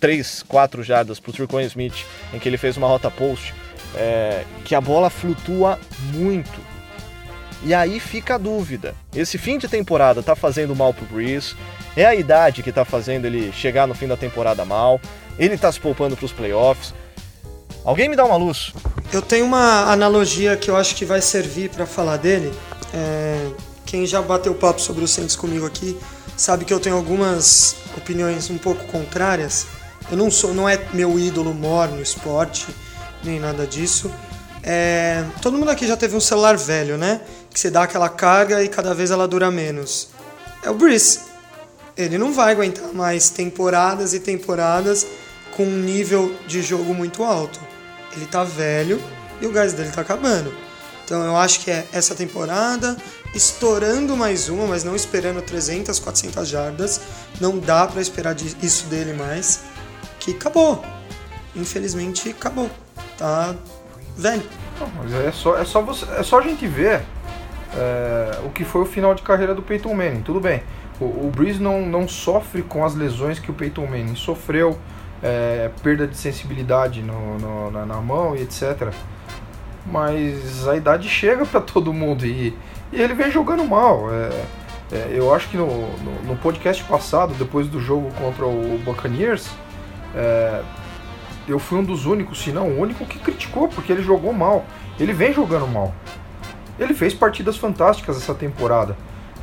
[0.00, 3.52] 3, 4 jardas para o Turcoin Smith, em que ele fez uma rota post,
[3.94, 5.78] é, que a bola flutua
[6.14, 6.61] muito.
[7.64, 8.94] E aí fica a dúvida.
[9.14, 11.54] Esse fim de temporada tá fazendo mal pro Breeze?
[11.96, 15.00] É a idade que tá fazendo ele chegar no fim da temporada mal?
[15.38, 16.92] Ele tá se poupando pros playoffs?
[17.84, 18.72] Alguém me dá uma luz?
[19.12, 22.52] Eu tenho uma analogia que eu acho que vai servir para falar dele.
[22.94, 23.50] É,
[23.84, 25.98] quem já bateu papo sobre o Saints comigo aqui
[26.36, 29.66] sabe que eu tenho algumas opiniões um pouco contrárias.
[30.10, 32.66] Eu não sou, não é meu ídolo mor no esporte
[33.24, 34.10] nem nada disso.
[34.62, 37.20] É, todo mundo aqui já teve um celular velho, né?
[37.52, 40.08] Que você dá aquela carga e cada vez ela dura menos.
[40.62, 41.20] É o Breeze.
[41.96, 45.06] Ele não vai aguentar mais temporadas e temporadas
[45.56, 47.60] com um nível de jogo muito alto.
[48.16, 49.02] Ele tá velho
[49.40, 50.52] e o gás dele tá acabando.
[51.04, 52.96] Então eu acho que é essa temporada,
[53.34, 57.00] estourando mais uma, mas não esperando 300, 400 jardas.
[57.40, 59.60] Não dá pra esperar isso dele mais.
[60.18, 60.82] Que acabou.
[61.54, 62.70] Infelizmente acabou.
[63.18, 63.54] Tá
[64.16, 64.42] velho.
[64.80, 67.02] Não, mas é só, é só, você, é só a gente ver
[67.76, 70.22] é, o que foi o final de carreira do Peyton Manning.
[70.22, 70.62] Tudo bem,
[71.00, 74.78] o, o Breeze não, não sofre com as lesões que o Peyton Manning sofreu,
[75.22, 78.92] é, perda de sensibilidade no, no- na, na mão e etc.
[79.84, 82.56] Mas a idade chega para todo mundo e,
[82.92, 84.08] e ele vem jogando mal.
[84.12, 84.44] é,
[84.94, 85.66] é, eu acho que no,
[85.98, 89.48] no, no podcast passado, depois do jogo contra o Buccaneers,
[90.14, 90.60] é,
[91.48, 94.64] eu fui um dos únicos, se não o único, que criticou, porque ele jogou mal.
[95.00, 95.94] Ele vem jogando mal.
[96.78, 98.96] Ele fez partidas fantásticas essa temporada.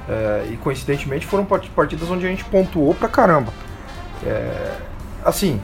[0.07, 3.53] É, e coincidentemente foram part- partidas onde a gente pontuou pra caramba.
[4.25, 4.75] É,
[5.23, 5.61] assim,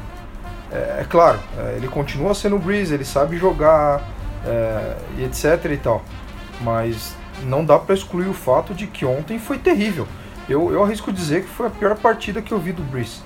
[0.71, 4.04] é, é claro, é, ele continua sendo o Breeze, ele sabe jogar
[4.45, 6.04] é, e etc e tal.
[6.62, 10.08] Mas não dá pra excluir o fato de que ontem foi terrível.
[10.47, 13.21] Eu, eu arrisco dizer que foi a pior partida que eu vi do Breeze.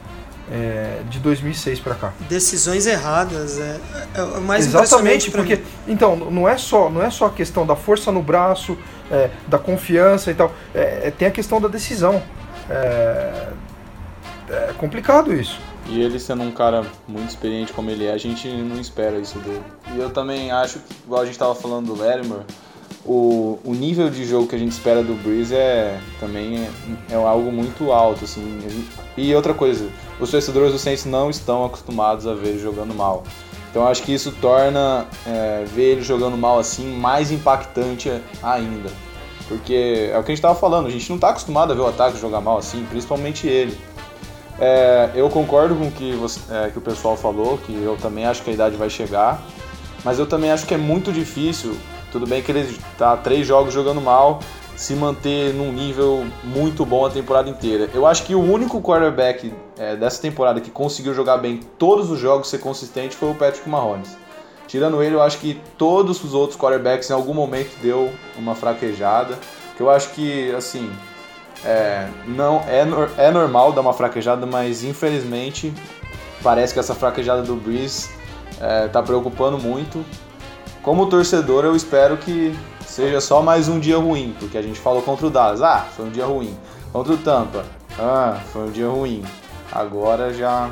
[0.52, 2.14] É, de 2006 para cá.
[2.28, 3.80] Decisões erradas é,
[4.16, 5.64] é o mais Exatamente, porque mim.
[5.88, 8.78] então não é só não é só a questão da força no braço,
[9.12, 12.22] é, da confiança e tal, é, é tem a questão da decisão.
[12.70, 13.48] É,
[14.50, 15.60] é, complicado isso.
[15.88, 19.40] E ele sendo um cara muito experiente como ele é, a gente não espera isso
[19.40, 19.64] dele.
[19.96, 22.42] E eu também acho que, igual a gente estava falando do Latimer,
[23.10, 26.70] o, o nível de jogo que a gente espera do Breeze é também é,
[27.10, 28.60] é algo muito alto, assim.
[29.18, 33.24] E outra coisa, os torcedores do Saints não estão acostumados a ver ele jogando mal.
[33.72, 38.12] Então acho que isso torna é, ver ele jogando mal assim mais impactante
[38.44, 38.92] ainda.
[39.48, 41.82] Porque é o que a gente estava falando, a gente não está acostumado a ver
[41.82, 43.76] o ataque jogar mal assim, principalmente ele.
[44.60, 48.26] É, eu concordo com o que, você, é, que o pessoal falou, que eu também
[48.26, 49.42] acho que a idade vai chegar,
[50.04, 51.76] mas eu também acho que é muito difícil
[52.12, 54.40] tudo bem que ele está três jogos jogando mal,
[54.76, 57.90] se manter num nível muito bom a temporada inteira.
[57.94, 62.20] Eu acho que o único quarterback é, dessa temporada que conseguiu jogar bem todos os
[62.20, 64.18] jogos, ser consistente, foi o Patrick Mahomes.
[64.68, 69.38] Tirando ele, eu acho que todos os outros quarterbacks em algum momento deu uma fraquejada.
[69.76, 70.92] Que eu acho que, assim,
[71.66, 72.86] é, não é,
[73.18, 75.74] é normal dar uma fraquejada, mas infelizmente
[76.44, 78.10] parece que essa fraquejada do Breeze
[78.86, 80.06] está é, preocupando muito.
[80.90, 82.52] Como torcedor, eu espero que
[82.84, 86.08] seja só mais um dia ruim, porque a gente falou contra o Dallas, ah, foi
[86.08, 86.58] um dia ruim.
[86.92, 87.64] Contra o Tampa,
[88.00, 89.24] ah, foi um dia ruim.
[89.72, 90.72] Agora já,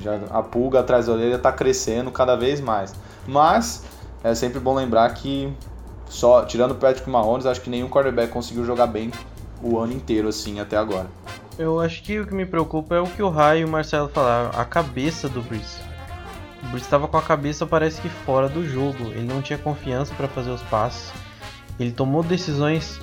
[0.00, 2.92] já a pulga atrás da orelha está crescendo cada vez mais.
[3.24, 3.84] Mas
[4.24, 5.56] é sempre bom lembrar que
[6.08, 9.12] só tirando o Patrick Mahomes, acho que nenhum quarterback conseguiu jogar bem
[9.62, 11.06] o ano inteiro assim até agora.
[11.56, 14.08] Eu acho que o que me preocupa é o que o Rai e o Marcelo
[14.08, 15.91] falaram, a cabeça do Breeze.
[16.62, 19.04] O Brees estava com a cabeça parece que fora do jogo.
[19.10, 21.12] Ele não tinha confiança para fazer os passes.
[21.78, 23.00] Ele tomou decisões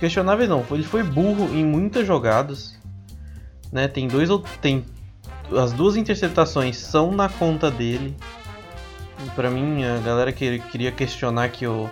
[0.00, 0.64] questionáveis não.
[0.70, 2.76] Ele foi burro em muitas jogadas.
[3.72, 3.88] Né?
[3.88, 4.84] Tem dois ou tem
[5.54, 8.16] as duas interceptações são na conta dele.
[9.34, 11.88] Para mim, a galera que queria questionar que eu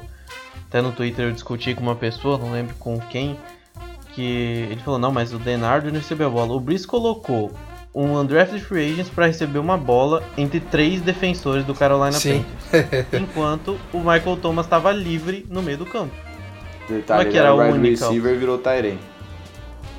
[0.69, 3.39] até no Twitter eu discuti com uma pessoa, não lembro com quem,
[4.13, 6.53] que ele falou: "Não, mas o Denardo recebeu a bola.
[6.53, 7.53] O Brees colocou
[7.95, 12.45] um undrafted free agents para receber uma bola entre três defensores do Carolina Sim.
[12.71, 16.13] Panthers, enquanto o Michael Thomas estava livre no meio do campo.
[16.89, 18.99] Detalhe, Como é que era, era o wide receiver virou Tyrene.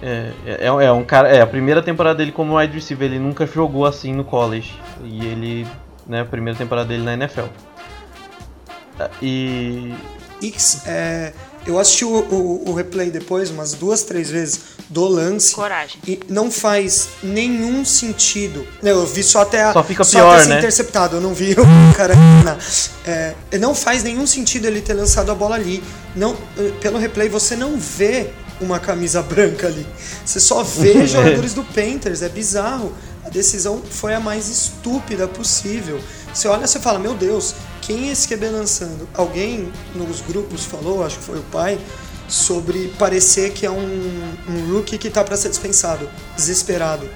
[0.01, 3.47] É, é, é, um cara, é a primeira temporada dele como wide receiver, ele nunca
[3.47, 5.67] jogou assim no college e ele,
[6.05, 7.47] né, a primeira temporada dele na NFL.
[9.21, 9.93] E
[10.41, 11.33] X, é,
[11.65, 15.53] eu assisti o, o, o, replay depois, umas duas, três vezes, do lance.
[15.53, 15.99] Coragem.
[16.07, 18.65] E não faz nenhum sentido.
[18.83, 20.57] Eu vi só até, a, só fica só pior, né?
[20.57, 22.13] interceptado, eu não vi o cara.
[23.05, 25.83] É, não faz nenhum sentido ele ter lançado a bola ali.
[26.15, 26.35] Não,
[26.81, 28.29] pelo replay você não vê
[28.61, 29.85] uma camisa branca ali.
[30.25, 32.93] Você só vê jogadores do Panthers, é bizarro.
[33.23, 35.99] A decisão foi a mais estúpida possível.
[36.31, 39.07] Você olha e fala, meu Deus, quem é esse QB lançando?
[39.13, 41.79] Alguém nos grupos falou, acho que foi o pai,
[42.27, 47.09] sobre parecer que é um, um rookie que está para ser dispensado, desesperado.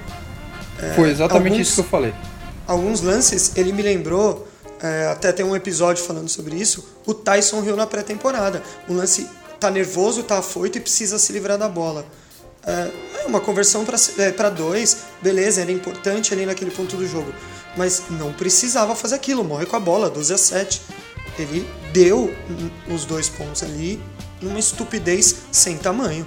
[0.82, 2.14] É, foi exatamente alguns, isso que eu falei.
[2.68, 4.48] Alguns lances, ele me lembrou,
[4.82, 8.62] é, até tem um episódio falando sobre isso, o Tyson Hill na pré-temporada.
[8.88, 9.28] O lance
[9.60, 12.06] tá nervoso, tá afoito e precisa se livrar da bola.
[12.66, 12.92] É,
[13.24, 17.34] é uma conversão para é, dois, beleza, era importante ali naquele ponto do jogo
[17.76, 20.82] mas não precisava fazer aquilo, morre com a bola, 12 a 7.
[21.40, 22.34] Ele deu
[22.94, 24.02] os dois pontos ali
[24.42, 26.26] numa estupidez sem tamanho.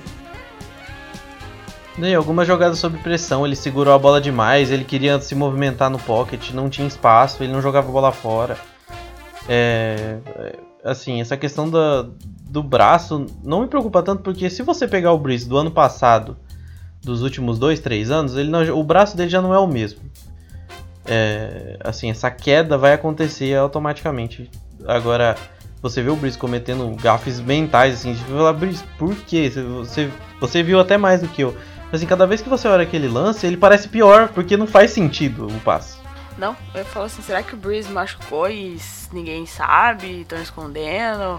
[1.98, 5.98] Em algumas jogadas sob pressão, ele segurou a bola demais, ele queria se movimentar no
[5.98, 8.56] pocket, não tinha espaço, ele não jogava a bola fora.
[9.46, 15.12] É, é assim, essa questão do braço não me preocupa tanto, porque se você pegar
[15.12, 16.36] o Breeze do ano passado,
[17.02, 20.00] dos últimos dois, três anos, ele não, o braço dele já não é o mesmo
[21.04, 24.50] é, assim, essa queda vai acontecer automaticamente.
[24.86, 25.36] Agora,
[25.80, 29.50] você vê o Breeze cometendo gafes mentais, assim, de falar, Breeze, por quê?
[29.50, 31.56] Você, você viu até mais do que eu.
[31.92, 35.46] Assim, cada vez que você olha aquele lance, ele parece pior, porque não faz sentido
[35.46, 35.98] o passe.
[36.38, 38.78] Não, eu falo assim, será que o Breeze machucou e
[39.12, 41.38] ninguém sabe, estão escondendo?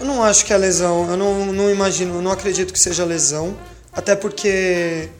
[0.00, 3.04] Eu não acho que é lesão, eu não, não imagino, eu não acredito que seja
[3.04, 3.56] lesão,
[3.92, 5.10] até porque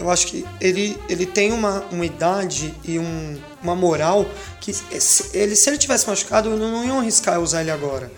[0.00, 4.26] eu acho que ele, ele tem uma, uma idade e um, uma moral
[4.60, 8.10] que se ele, se ele tivesse machucado, não, não iam arriscar usar ele agora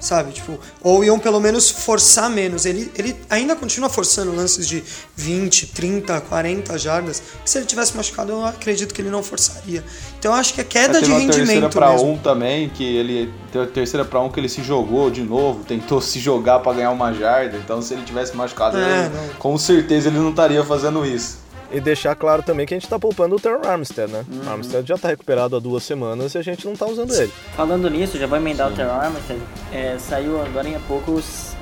[0.00, 0.32] sabe?
[0.32, 2.64] Tipo, ou iam pelo menos forçar menos.
[2.64, 4.82] Ele, ele ainda continua forçando lances de
[5.16, 7.22] 20, 30, 40 jardas.
[7.44, 9.84] Que se ele tivesse machucado, eu acredito que ele não forçaria.
[10.18, 13.32] Então eu acho que é queda de rendimento terceira para um também, que ele
[13.72, 17.12] terceira para um que ele se jogou de novo, tentou se jogar para ganhar uma
[17.12, 17.56] jarda.
[17.56, 21.47] Então se ele tivesse machucado, é, ele, com certeza ele não estaria fazendo isso.
[21.70, 24.24] E deixar claro também que a gente tá poupando o Terror Armstead, né?
[24.46, 27.30] O Armstead já tá recuperado há duas semanas e a gente não tá usando ele.
[27.54, 29.40] Falando nisso, já vou emendar o Terror Armstead.
[29.70, 31.52] É, saiu agora em pouco os-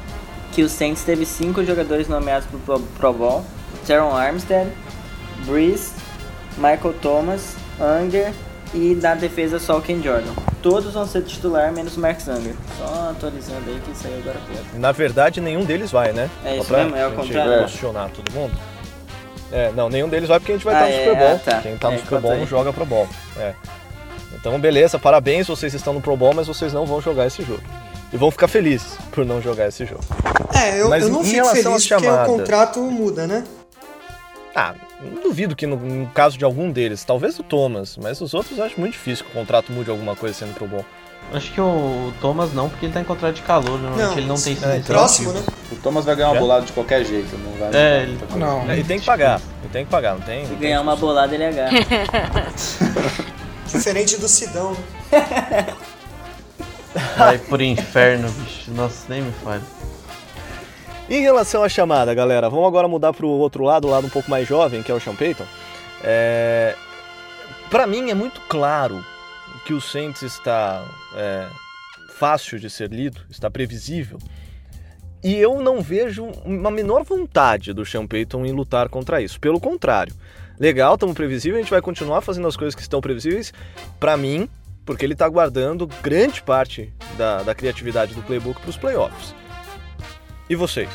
[0.52, 3.44] que o Saints teve cinco jogadores nomeados pro Pro, Pro Bowl.
[3.84, 4.70] Teron Armstead,
[5.44, 5.90] Breeze,
[6.56, 8.32] Michael Thomas, Anger
[8.72, 10.32] e na defesa só o Ken Jordan.
[10.62, 12.54] Todos vão ser titular, menos o Mark Anger.
[12.78, 14.78] Só atualizando aí que saiu agora pouco.
[14.78, 16.30] Na verdade, nenhum deles vai, né?
[16.44, 16.96] É isso pra mesmo?
[16.96, 17.52] É ao gente contrário?
[17.54, 18.52] emocionar todo mundo.
[19.52, 21.34] É, não, nenhum deles vai porque a gente vai Ah, estar no é, Super Bowl.
[21.36, 21.60] ah, tá.
[21.62, 22.40] Quem tá no É, Super Bowl aí.
[22.40, 23.08] não joga Pro Bowl.
[23.38, 23.54] É.
[24.34, 27.62] Então, beleza, parabéns, vocês estão no Pro Bowl, mas vocês não vão jogar esse jogo.
[28.12, 30.02] E vão ficar felizes por não jogar esse jogo.
[30.54, 33.44] É, eu, Mas eu não fico feliz porque o contrato muda, né?
[34.54, 38.32] Ah, não duvido que no, no caso de algum deles, talvez o Thomas, mas os
[38.32, 40.84] outros eu acho muito difícil que o contrato mude alguma coisa sendo Pro Bowl.
[41.32, 44.26] Acho que o Thomas não, porque ele tá em contrato de calor, normalmente Não, ele
[44.26, 45.42] não tem é, próximo, né?
[45.72, 46.40] O Thomas vai ganhar uma Já?
[46.40, 48.46] bolada de qualquer jeito, não vai É, ele- muita coisa.
[48.46, 50.44] Não, É, e tem que pagar, e tem que pagar, não tem?
[50.46, 51.70] Se não ganhar tem uma bolada, ele agarra.
[53.66, 54.72] Diferente do Sidão.
[55.10, 55.66] né?
[57.18, 58.70] Vai pro inferno, bicho.
[58.70, 59.62] Nossa, nem me fale.
[61.10, 64.10] Em relação à chamada, galera, vamos agora mudar para o outro lado, o lado um
[64.10, 65.44] pouco mais jovem, que é o Sean Payton.
[66.02, 66.74] É...
[67.70, 69.04] Para mim é muito claro
[69.66, 70.86] que o Saints está
[71.16, 71.48] é,
[72.14, 74.16] fácil de ser lido, está previsível.
[75.24, 79.40] E eu não vejo uma menor vontade do Sean Payton em lutar contra isso.
[79.40, 80.14] Pelo contrário,
[80.56, 83.52] legal, estamos previsíveis, a gente vai continuar fazendo as coisas que estão previsíveis.
[83.98, 84.48] Para mim,
[84.84, 89.34] porque ele está guardando grande parte da, da criatividade do playbook para os playoffs.
[90.48, 90.90] E vocês?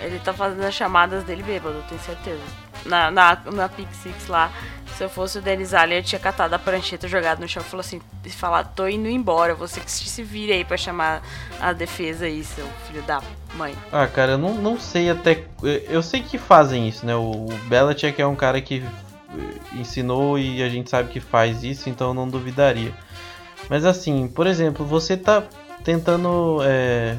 [0.00, 2.42] Ele tá fazendo as chamadas dele bêbado, tenho certeza.
[2.84, 4.52] Na, na, na Pick Six lá,
[5.02, 7.68] se eu fosse o Denis Allen, eu tinha catado a prancheta, jogado no chão e
[7.68, 8.30] falou assim, e
[8.76, 11.22] tô indo embora, você que se vire aí pra chamar
[11.60, 13.20] a defesa aí, seu filho da
[13.56, 13.74] mãe.
[13.90, 15.44] Ah, cara, eu não, não sei até.
[15.88, 17.16] Eu sei que fazem isso, né?
[17.16, 18.84] O Belichick é um cara que
[19.36, 22.92] eh, ensinou e a gente sabe que faz isso, então não duvidaria.
[23.68, 25.42] Mas assim, por exemplo, você tá
[25.82, 26.60] tentando.
[26.62, 27.16] É...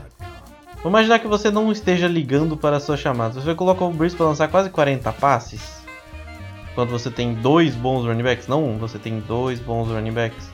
[0.75, 3.43] Vamos imaginar que você não esteja ligando para as suas chamadas.
[3.43, 5.72] Você colocou o Breeze para lançar quase 40 passes.
[6.76, 10.47] Quando você tem dois bons running backs, não um, você tem dois bons running backs.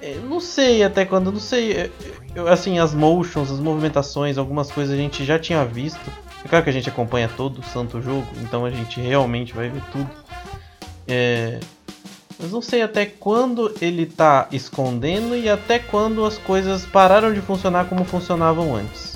[0.00, 1.72] Eu não sei até quando, não sei.
[1.72, 1.90] eu-
[2.34, 6.00] eu- assim, as motions, as movimentações, algumas coisas a gente já tinha visto.
[6.44, 9.68] É claro que a gente acompanha todo o santo jogo, então a gente realmente vai
[9.68, 10.08] ver tudo.
[11.06, 11.58] É,
[12.38, 17.40] mas não sei até quando ele tá escondendo e até quando as coisas pararam de
[17.40, 19.14] funcionar como funcionavam antes.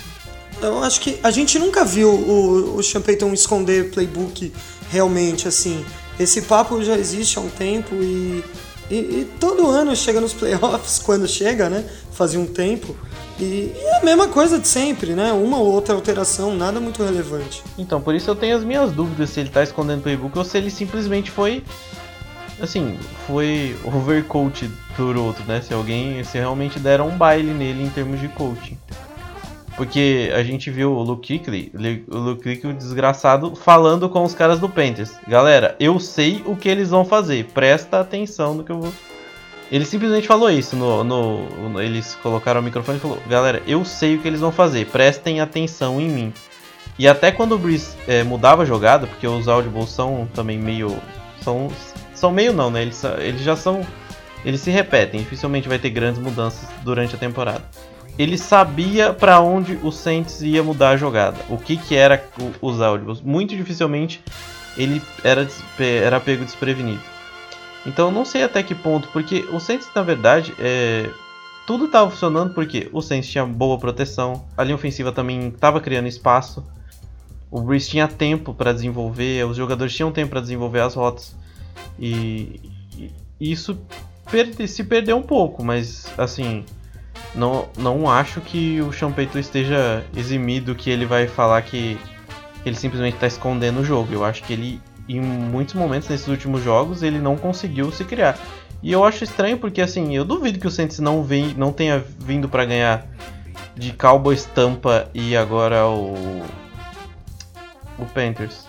[0.60, 3.02] Eu acho que a gente nunca viu o, o Sean
[3.32, 4.52] esconder playbook
[4.92, 5.84] realmente, assim.
[6.20, 8.44] Esse papo já existe há um tempo e,
[8.90, 11.84] e, e todo ano chega nos playoffs, quando chega, né?
[12.12, 12.94] Fazia um tempo.
[13.40, 15.32] E, é a mesma coisa de sempre, né?
[15.32, 17.62] Uma ou outra alteração, nada muito relevante.
[17.78, 20.58] Então, por isso eu tenho as minhas dúvidas se ele tá escondendo playbook ou se
[20.58, 21.64] ele simplesmente foi.
[22.60, 25.62] Assim, foi overcoached por outro, né?
[25.62, 26.22] Se alguém.
[26.22, 28.76] Se realmente deram um baile nele em termos de coaching.
[29.76, 31.72] Porque a gente viu o Luke Kuechly,
[32.08, 35.18] o Luke Kuechly, o desgraçado, falando com os caras do Panthers.
[35.26, 38.92] Galera, eu sei o que eles vão fazer, presta atenção no que eu vou.
[39.70, 44.16] Ele simplesmente falou isso, no, no, eles colocaram o microfone e falou: Galera, eu sei
[44.16, 46.32] o que eles vão fazer, prestem atenção em mim.
[46.98, 50.94] E até quando o Breeze é, mudava a jogada, porque os audibles são também meio.
[51.40, 51.68] São,
[52.14, 52.82] são meio não, né?
[52.82, 53.84] Eles, eles já são.
[54.44, 57.64] Eles se repetem, dificilmente vai ter grandes mudanças durante a temporada.
[58.18, 62.22] Ele sabia para onde o Saints ia mudar a jogada, o que, que era
[62.60, 63.20] os audibles.
[63.20, 64.22] Muito dificilmente
[64.76, 65.46] ele era,
[65.78, 67.02] era pego desprevenido.
[67.86, 71.10] Então não sei até que ponto, porque o Saints na verdade é,
[71.66, 76.06] tudo estava funcionando porque o Saints tinha boa proteção, a linha ofensiva também estava criando
[76.06, 76.64] espaço,
[77.50, 81.36] o Breeze tinha tempo para desenvolver, os jogadores tinham tempo para desenvolver as rotas
[81.98, 82.60] e,
[83.40, 83.78] e isso
[84.66, 86.64] se perdeu um pouco, mas assim
[87.34, 91.98] não, não acho que o Payton esteja eximido que ele vai falar que
[92.64, 94.12] ele simplesmente está escondendo o jogo.
[94.12, 98.38] Eu acho que ele, em muitos momentos nesses últimos jogos, ele não conseguiu se criar.
[98.82, 102.04] E eu acho estranho porque assim, eu duvido que o Saints não, vem, não tenha
[102.18, 103.06] vindo para ganhar
[103.76, 106.42] de Cowboys Tampa e agora o
[107.98, 108.66] o Panthers.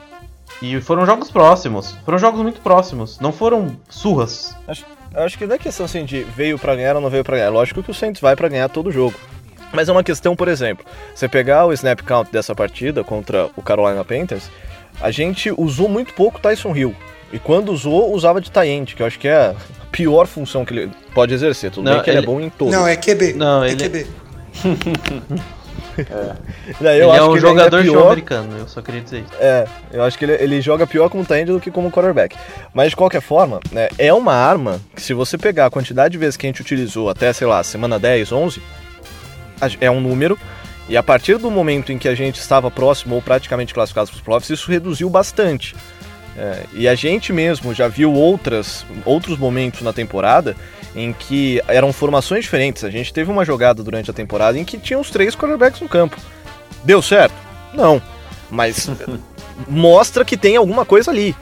[0.62, 4.56] E foram jogos próximos, foram jogos muito próximos, não foram surras.
[4.68, 4.86] Acho,
[5.16, 7.50] acho que não é questão assim de veio pra ganhar ou não veio pra ganhar.
[7.50, 9.16] Lógico que o Saints vai pra ganhar todo jogo.
[9.72, 10.86] Mas é uma questão, por exemplo,
[11.16, 14.50] você pegar o snap count dessa partida contra o Carolina Panthers,
[15.02, 16.96] a gente usou muito pouco o Tyson Hill.
[17.32, 19.56] E quando usou, usava de tie que eu acho que é a
[19.92, 21.72] pior função que ele pode exercer.
[21.72, 22.72] Tudo Não, bem que ele, ele- é bom em todos.
[22.74, 23.34] Não, é QB.
[23.34, 24.08] Não, é ele- QB.
[25.98, 26.34] É.
[26.82, 28.08] Não, eu ele acho é um que jogador ele é pior.
[28.08, 29.30] americano, eu só queria dizer isso.
[29.40, 32.36] É, eu acho que ele, ele joga pior como tight do que como quarterback.
[32.74, 36.18] Mas de qualquer forma, né, é uma arma que se você pegar a quantidade de
[36.18, 38.62] vezes que a gente utilizou até, sei lá, semana 10, 11,
[39.62, 40.38] a- é um número.
[40.90, 44.16] E a partir do momento em que a gente estava próximo ou praticamente classificado para
[44.18, 45.76] os playoffs, isso reduziu bastante.
[46.36, 50.56] É, e a gente mesmo já viu outras, outros momentos na temporada
[50.96, 52.84] em que eram formações diferentes.
[52.84, 55.90] A gente teve uma jogada durante a temporada em que tinha os três quarterbacks no
[55.90, 56.18] campo.
[56.84, 57.36] Deu certo?
[57.74, 58.02] Não.
[58.50, 58.90] Mas
[59.68, 61.36] mostra que tem alguma coisa ali.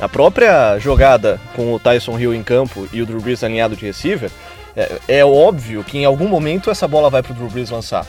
[0.00, 3.86] A própria jogada com o Tyson Hill em campo e o Drew Brees alinhado de
[3.86, 4.30] receiver,
[4.76, 8.06] é, é óbvio que em algum momento essa bola vai pro Drew Brees lançar.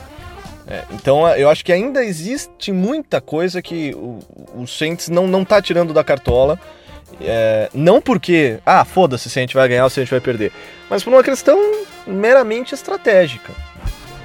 [0.67, 4.19] É, então eu acho que ainda existe muita coisa que o,
[4.55, 6.59] o Saints não, não tá tirando da cartola.
[7.21, 10.19] É, não porque, ah, foda-se se a gente vai ganhar ou se a gente vai
[10.19, 10.51] perder,
[10.89, 11.57] mas por uma questão
[12.05, 13.53] meramente estratégica.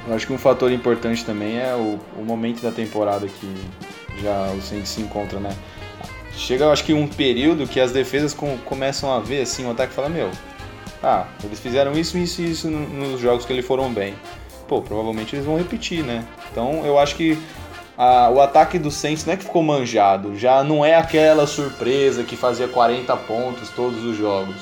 [0.09, 3.55] Eu acho que um fator importante também é o, o momento da temporada que
[4.23, 5.51] já o Saints se encontra, né?
[6.37, 9.71] Chega, eu acho que um período que as defesas com- começam a ver assim, o
[9.71, 10.31] ataque fala, meu,
[11.03, 14.15] ah, eles fizeram isso, isso e isso no- nos jogos que eles foram bem.
[14.67, 16.25] Pô, provavelmente eles vão repetir, né?
[16.51, 17.39] Então eu acho que
[18.03, 22.25] a- o ataque do Saints não é que ficou manjado, já não é aquela surpresa
[22.25, 24.57] que fazia 40 pontos todos os jogos.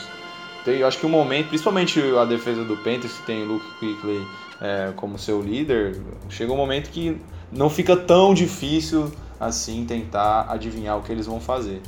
[0.60, 3.66] Então, eu acho que o momento, principalmente a defesa do Panthers, que tem o Luke
[3.78, 4.26] Kuechly
[4.60, 7.16] é, como seu líder, chega um momento que
[7.52, 11.80] não fica tão difícil assim tentar adivinhar o que eles vão fazer.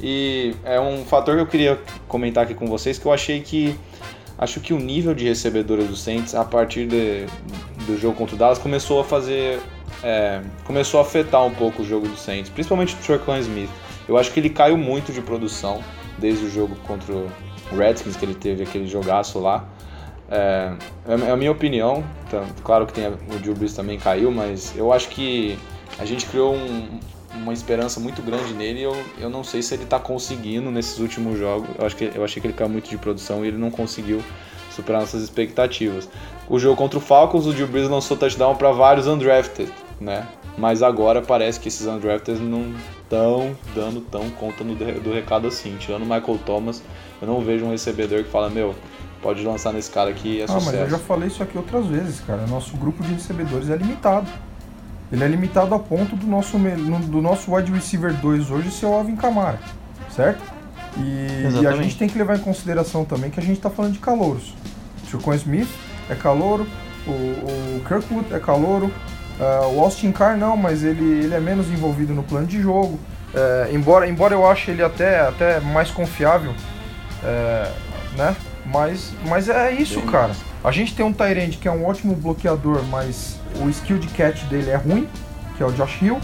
[0.00, 3.78] E é um fator que eu queria comentar aqui com vocês que eu achei que
[4.36, 7.26] acho que o nível de recebedores do Saints a partir de-
[7.86, 9.60] do jogo contra o Dallas começou a fazer
[10.02, 13.70] é, começou a afetar um pouco o jogo do Saints, principalmente o Trequan Smith.
[14.08, 15.82] Eu acho que ele caiu muito de produção
[16.18, 17.30] desde o jogo contra o
[17.76, 19.64] Redskins que ele teve aquele jogaço lá.
[20.30, 20.72] É,
[21.26, 22.04] é a minha opinião.
[22.30, 25.58] Tá, claro que tem a- o Drew também caiu, mas eu acho que
[25.98, 27.00] a gente criou um-
[27.34, 30.98] uma esperança muito grande nele e eu, eu não sei se ele está conseguindo nesses
[30.98, 31.68] últimos jogos.
[31.78, 34.22] Eu, acho que, eu achei que ele caiu muito de produção e ele não conseguiu
[34.78, 36.08] superar nossas expectativas.
[36.48, 39.70] O jogo contra o Falcons, o Drew Brees lançou touchdown para vários undrafted,
[40.00, 40.26] né?
[40.56, 42.72] Mas agora parece que esses undrafted não
[43.02, 45.76] estão dando tão conta no- do recado assim.
[45.78, 46.82] Tirando o Michael Thomas,
[47.20, 48.74] eu não vejo um recebedor que fala, meu,
[49.22, 50.82] pode lançar nesse cara aqui, é Ah, mas sucesso.
[50.84, 52.46] eu já falei isso aqui outras vezes, cara.
[52.46, 54.28] Nosso grupo de recebedores é limitado.
[55.12, 58.92] Ele é limitado a ponto do nosso, do nosso wide receiver 2 hoje ser o
[58.92, 59.58] Alvin Kamara,
[60.10, 60.42] certo?
[60.96, 63.92] E, e a gente tem que levar em consideração também que a gente tá falando
[63.92, 64.54] de calouros.
[65.04, 65.68] O Tricon Smith
[66.08, 66.66] é calouro,
[67.06, 68.92] o, o Kirkwood é calouro,
[69.40, 72.98] ah, o Austin Carr não, mas ele, ele é menos envolvido no plano de jogo.
[73.34, 76.54] É, embora, embora eu ache ele até, até mais confiável,
[77.22, 77.70] é,
[78.16, 78.34] né?
[78.66, 80.32] Mas, mas é isso, Bem cara.
[80.62, 84.44] A gente tem um Tyrande que é um ótimo bloqueador, mas o skill de catch
[84.44, 85.08] dele é ruim,
[85.56, 86.20] que é o Josh Hill.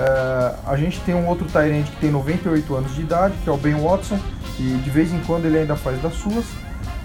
[0.00, 3.52] É, a gente tem um outro Tyrande que tem 98 anos de idade, que é
[3.52, 4.18] o Ben Watson,
[4.58, 6.46] e de vez em quando ele ainda faz das suas.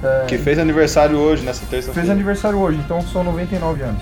[0.02, 2.12] É, Que fez aniversário hoje, nessa Fez terça-feira.
[2.12, 4.02] aniversário hoje, então são 99 anos.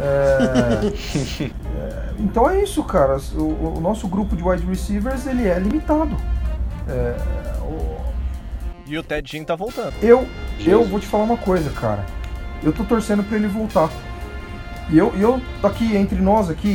[0.00, 3.18] É, é, então é isso, cara.
[3.34, 6.16] O, o nosso grupo de wide receivers ele é limitado.
[6.88, 7.14] É,
[7.60, 7.96] o-
[8.86, 9.92] E o Ted Ginn tá voltando.
[10.02, 10.26] eu,
[10.64, 12.04] eu vou te falar uma coisa, cara.
[12.62, 13.88] Eu tô torcendo pra ele voltar.
[14.92, 16.68] E eu, e eu aqui entre nós aqui,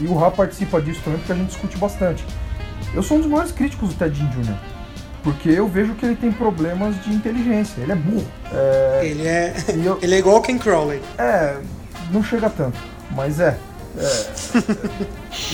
[0.00, 2.24] e, e o Rá participa disso também, porque a gente discute bastante.
[2.94, 4.54] Eu sou um dos maiores críticos do Ted Jr.
[5.22, 7.80] Porque eu vejo que ele tem problemas de inteligência.
[7.82, 8.26] Ele é burro.
[8.52, 9.54] É, Ele é,
[9.84, 11.00] eu- ele é igual o Ken Crowley.
[11.18, 11.58] É,
[12.10, 12.78] não chega tanto,
[13.10, 13.58] mas é.
[13.98, 14.26] é.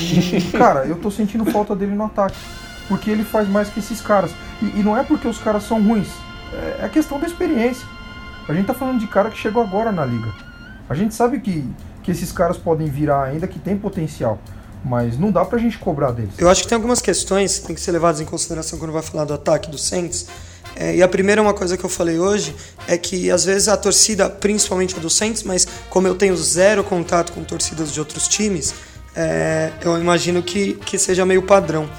[0.01, 2.37] E, cara, eu tô sentindo falta dele no ataque.
[2.87, 4.31] Porque ele faz mais que esses caras.
[4.61, 6.07] E, e não é porque os caras são ruins,
[6.53, 7.85] é, é questão da experiência.
[8.47, 10.29] A gente tá falando de cara que chegou agora na liga.
[10.89, 11.69] A gente sabe que,
[12.07, 14.39] que esses caras podem virar ainda, que tem potencial.
[14.81, 16.35] Mas não dá pra gente cobrar deles.
[16.37, 19.01] Eu acho que tem algumas questões que tem que ser levadas em consideração quando vai
[19.01, 20.25] falar do ataque do Saints.
[20.73, 22.55] É, e a primeira é uma coisa que eu falei hoje,
[22.87, 26.81] é que às vezes a torcida, principalmente a do Saints, mas como eu tenho zero
[26.81, 28.73] contato com torcidas de outros times,
[29.13, 31.89] é, eu imagino que, que seja meio padrão.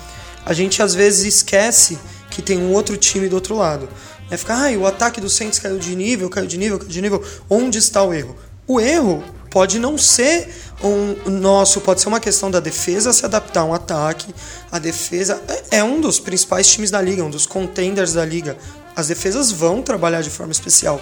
[0.47, 1.99] A gente às vezes esquece
[2.31, 3.87] que tem um outro time do outro lado.
[4.31, 7.03] É ficar, ai, o ataque do Saints caiu de nível, caiu de nível, caiu de
[7.03, 7.23] nível.
[7.51, 8.35] Onde está o erro?
[8.67, 10.49] O erro pode não ser
[10.83, 14.35] um nosso, pode ser uma questão da defesa se adaptar a um ataque.
[14.71, 18.57] A defesa é- é um dos principais times da liga, um dos contenders da liga.
[18.95, 21.01] As defesas vão trabalhar de forma especial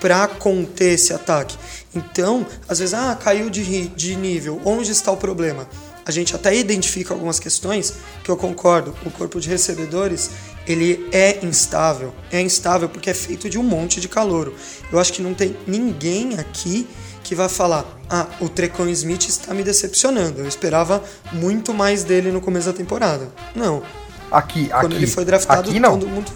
[0.00, 1.56] para conter esse ataque.
[1.94, 4.60] Então, às vezes, ah, caiu de, de nível.
[4.64, 5.68] Onde está o problema?
[6.06, 7.94] A gente até identifica algumas questões
[8.24, 8.94] que eu concordo.
[9.04, 10.30] O corpo de recebedores
[10.66, 12.14] ele é instável.
[12.30, 14.54] É instável porque é feito de um monte de calouro.
[14.90, 16.86] Eu acho que não tem ninguém aqui
[17.28, 20.40] que vai falar: ah, o Trecon Smith está me decepcionando.
[20.40, 21.02] Eu esperava
[21.32, 23.28] muito mais dele no começo da temporada.
[23.54, 23.82] Não.
[24.30, 24.94] Aqui, Quando aqui.
[24.96, 25.98] ele foi draftado, aqui não.
[25.98, 26.30] todo mundo.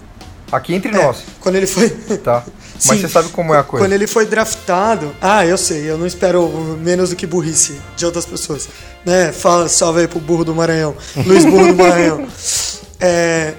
[0.51, 1.19] Aqui entre É, nós.
[1.41, 1.89] Quando ele foi.
[2.19, 2.45] Tá.
[2.85, 3.01] Mas Sim.
[3.01, 3.85] você sabe como é a coisa.
[3.87, 5.15] Quando ele foi draftado.
[5.21, 6.47] Ah, eu sei, eu não espero
[6.81, 8.69] menos do que burrice de outras pessoas.
[9.07, 9.33] Né?
[9.33, 10.95] Fala, salve aí pro burro do Maranhão.
[11.25, 12.27] Luiz Burro do Maranhão.
[13.05, 13.55] É,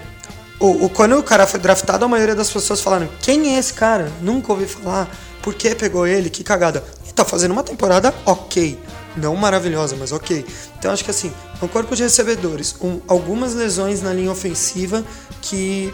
[0.58, 3.74] o, o- quando o cara foi draftado, a maioria das pessoas falaram: quem é esse
[3.74, 4.10] cara?
[4.22, 5.10] Nunca ouvi falar.
[5.42, 6.30] Por que pegou ele?
[6.30, 6.82] Que cagada.
[7.16, 8.80] Tá fazendo uma temporada ok.
[9.16, 10.46] Não maravilhosa, mas ok.
[10.78, 15.04] Então acho que assim, é um corpo de recebedores, com algumas lesões na linha ofensiva
[15.42, 15.94] que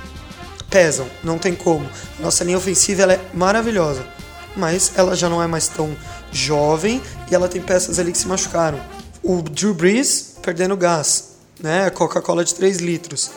[0.69, 1.89] pesam, não tem como.
[2.19, 4.05] Nossa linha ofensiva ela é maravilhosa,
[4.55, 5.95] mas ela já não é mais tão
[6.31, 8.79] jovem e ela tem peças ali que se machucaram.
[9.21, 11.89] O Drew Brees perdendo gás, né?
[11.89, 13.31] Coca-Cola de 3 litros.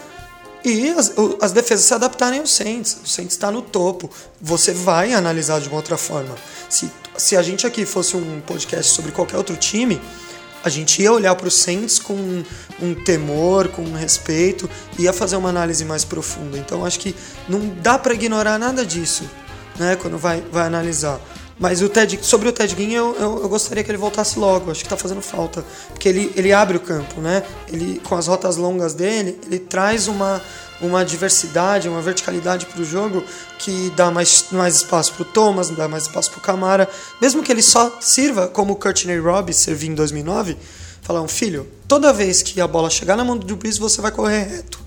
[0.64, 2.98] E as, as defesas se adaptarem ao Saints.
[3.04, 4.08] O Saints está no topo.
[4.40, 6.36] Você vai analisar de uma outra forma.
[6.68, 10.00] Se, se a gente aqui fosse um podcast sobre qualquer outro time,
[10.64, 12.44] a gente ia olhar para o Saints com um,
[12.80, 16.56] um temor, com um respeito, ia fazer uma análise mais profunda.
[16.56, 17.14] Então acho que
[17.48, 19.28] não dá para ignorar nada disso,
[19.76, 19.96] né?
[19.96, 21.20] Quando vai, vai analisar.
[21.58, 24.70] Mas o Ted, sobre o Ted Ginn, eu, eu, eu gostaria que ele voltasse logo.
[24.70, 25.64] Acho que tá fazendo falta.
[25.90, 27.42] Porque ele, ele abre o campo, né?
[27.68, 30.42] Ele, com as rotas longas dele, ele traz uma,
[30.82, 33.24] uma diversidade, uma verticalidade para o jogo
[33.58, 36.88] que dá mais, mais espaço para o Thomas, dá mais espaço para o Camara.
[37.20, 40.56] Mesmo que ele só sirva como o Courtney Robbins serviu em 2009,
[41.00, 44.10] falar um filho, toda vez que a bola chegar na mão do Brees, você vai
[44.10, 44.80] correr reto.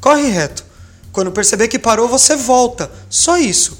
[0.00, 0.64] Corre reto.
[1.12, 2.90] Quando perceber que parou, você volta.
[3.08, 3.78] Só isso.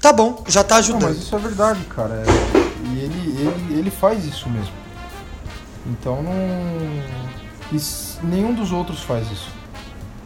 [0.00, 1.02] Tá bom, já tá Não, ajudando.
[1.14, 2.22] mas isso é verdade, cara.
[2.26, 4.72] É- E ele, ele, ele faz isso mesmo.
[5.86, 7.76] Então não.
[7.76, 9.48] s- nenhum dos outros faz isso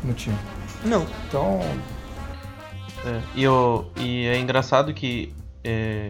[0.06, 0.36] no time.
[0.84, 1.06] Não.
[1.28, 1.60] Então.
[3.04, 6.08] É, e, eu, e é engraçado que é,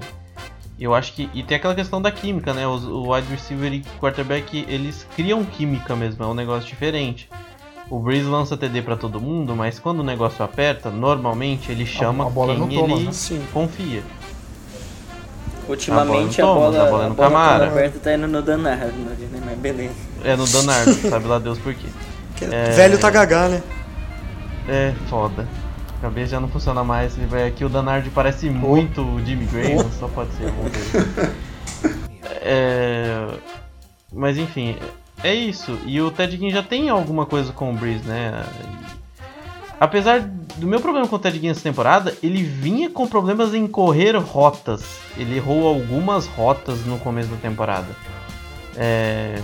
[0.78, 1.30] eu acho que.
[1.32, 2.66] E tem aquela questão da química, né?
[2.66, 7.28] Os, o wide receiver e quarterback eles criam química mesmo, é um negócio diferente.
[7.88, 12.26] O Breeze lança TD pra todo mundo, mas quando o negócio aperta, normalmente ele chama
[12.26, 13.46] a bola quem no Thomas, ele né?
[13.52, 14.02] Confia.
[15.68, 17.58] Ultimamente A a bola no bola, Thomas, a bola é no a bola Camara.
[17.58, 19.42] quando aberta tá indo no Danardo, né?
[19.44, 19.94] Mas beleza.
[20.24, 21.86] É no Danardo, sabe lá Deus por quê.
[22.50, 22.70] É.
[22.70, 23.62] Velho tá gagá, né?
[24.68, 25.46] É, foda.
[25.98, 27.16] A cabeça já não funciona mais.
[27.16, 30.52] Ele vai aqui, o Danardi parece muito o Jimmy Graham, só pode ser.
[32.48, 33.26] É,
[34.12, 34.76] mas enfim,
[35.22, 35.78] é isso.
[35.84, 38.44] E o Ted Ginn já tem alguma coisa com o Breeze, né?
[39.80, 43.66] Apesar do meu problema com o Ted Ginn essa temporada, ele vinha com problemas em
[43.66, 45.00] correr rotas.
[45.16, 47.88] Ele errou algumas rotas no começo da temporada.
[48.76, 49.40] É,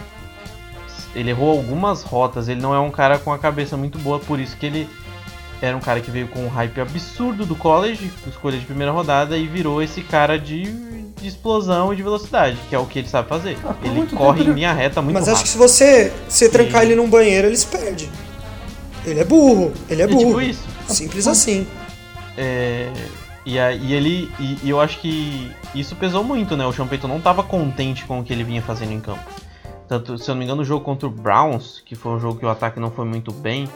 [1.14, 4.38] ele errou algumas rotas, ele não é um cara com a cabeça muito boa, por
[4.38, 4.88] isso que ele
[5.64, 9.36] era um cara que veio com um hype absurdo do college, escolha de primeira rodada,
[9.38, 10.64] e virou esse cara de,
[11.20, 13.56] de explosão e de velocidade, que é o que ele sabe fazer.
[13.64, 15.34] Ah, por ele corre em ele- linha reta muito Mas rápido.
[15.36, 18.10] acho que se você se trancar E- ele num banheiro, ele se perde.
[19.04, 20.26] Ele é burro, ele é É burro.
[20.26, 20.64] tipo isso.
[20.88, 21.66] Simples assim.
[22.36, 22.90] É,
[23.44, 24.30] e, e ele.
[24.38, 26.64] E, e eu acho que isso pesou muito, né?
[26.66, 29.24] O Sean Payton não estava contente com o que ele vinha fazendo em campo.
[29.88, 32.38] Tanto, se eu não me engano, o jogo contra o Browns, que foi um jogo
[32.38, 33.68] que o ataque não foi muito bem,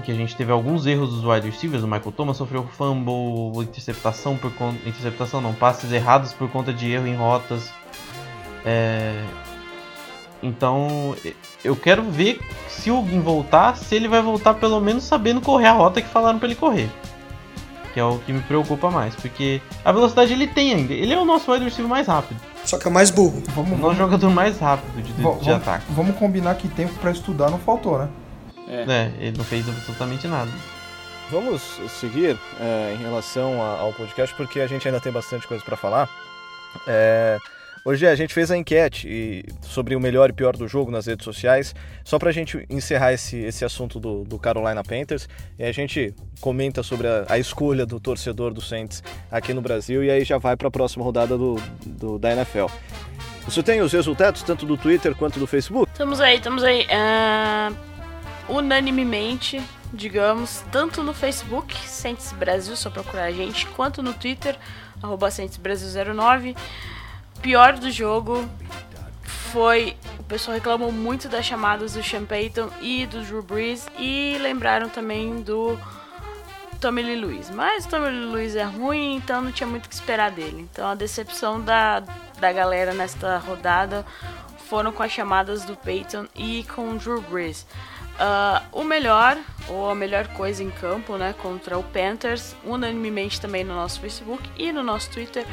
[0.00, 3.62] em que a gente teve alguns erros dos wide receivers, o Michael Thomas sofreu fumble,
[3.62, 4.76] interceptação por conta.
[4.88, 7.70] Interceptação não, passes errados por conta de erro em rotas.
[8.64, 9.22] É,
[10.42, 11.14] então,
[11.62, 15.66] eu quero ver se o Huggin voltar, se ele vai voltar pelo menos sabendo correr
[15.66, 16.88] a rota que falaram pra ele correr.
[17.92, 20.92] Que é o que me preocupa mais, porque a velocidade ele tem ainda.
[20.94, 22.40] Ele é o nosso wide receiver mais rápido.
[22.64, 23.38] Só que é mais burro.
[23.48, 25.84] O Vamos, nosso vamos, jogador mais rápido de, de, va- de vamos- ataque.
[25.90, 28.08] vamos combinar que tempo pra estudar não faltou, né?
[28.70, 30.50] É, ele não fez absolutamente nada.
[31.30, 31.62] Vamos
[32.00, 35.76] seguir é, em relação a- ao podcast, porque a gente ainda tem bastante coisa para
[35.76, 36.08] falar.
[36.86, 37.38] É,
[37.84, 41.06] hoje a gente fez a enquete e- sobre o melhor e pior do jogo nas
[41.06, 45.64] redes sociais, só para a gente encerrar esse, esse assunto do, do Carolina Panthers, e
[45.64, 50.10] a gente comenta sobre a, a escolha do torcedor do Saints aqui no Brasil, e
[50.10, 51.56] aí já vai para a próxima rodada do,
[51.86, 52.66] do- da NFL.
[53.44, 55.90] Você tem os resultados tanto do Twitter quanto do Facebook?
[55.92, 56.86] Estamos aí, estamos aí.
[56.90, 57.72] Ah,
[58.50, 64.56] unanimemente, digamos, tanto no Facebook, Saints Brasil, só procurar a gente, quanto no Twitter,
[65.02, 65.28] arroba
[65.60, 66.56] Brasil 09.
[67.40, 68.48] Pior do jogo
[69.22, 69.96] foi.
[70.18, 74.88] O pessoal reclamou muito das chamadas do Sean Payton e do Drew Brees e lembraram
[74.88, 75.78] também do
[76.80, 77.50] Tommy Lee Lewis.
[77.50, 80.68] Mas o Tommy Lee Lewis é ruim, então não tinha muito o que esperar dele.
[80.70, 82.00] Então a decepção da,
[82.38, 84.06] da galera nesta rodada
[84.68, 87.66] foram com as chamadas do Peyton e com o Drew Brees.
[88.22, 93.64] Ah, o melhor, ou a melhor coisa em campo, né, contra o Panthers, unanimemente também
[93.64, 95.46] no nosso Facebook e no nosso Twitter,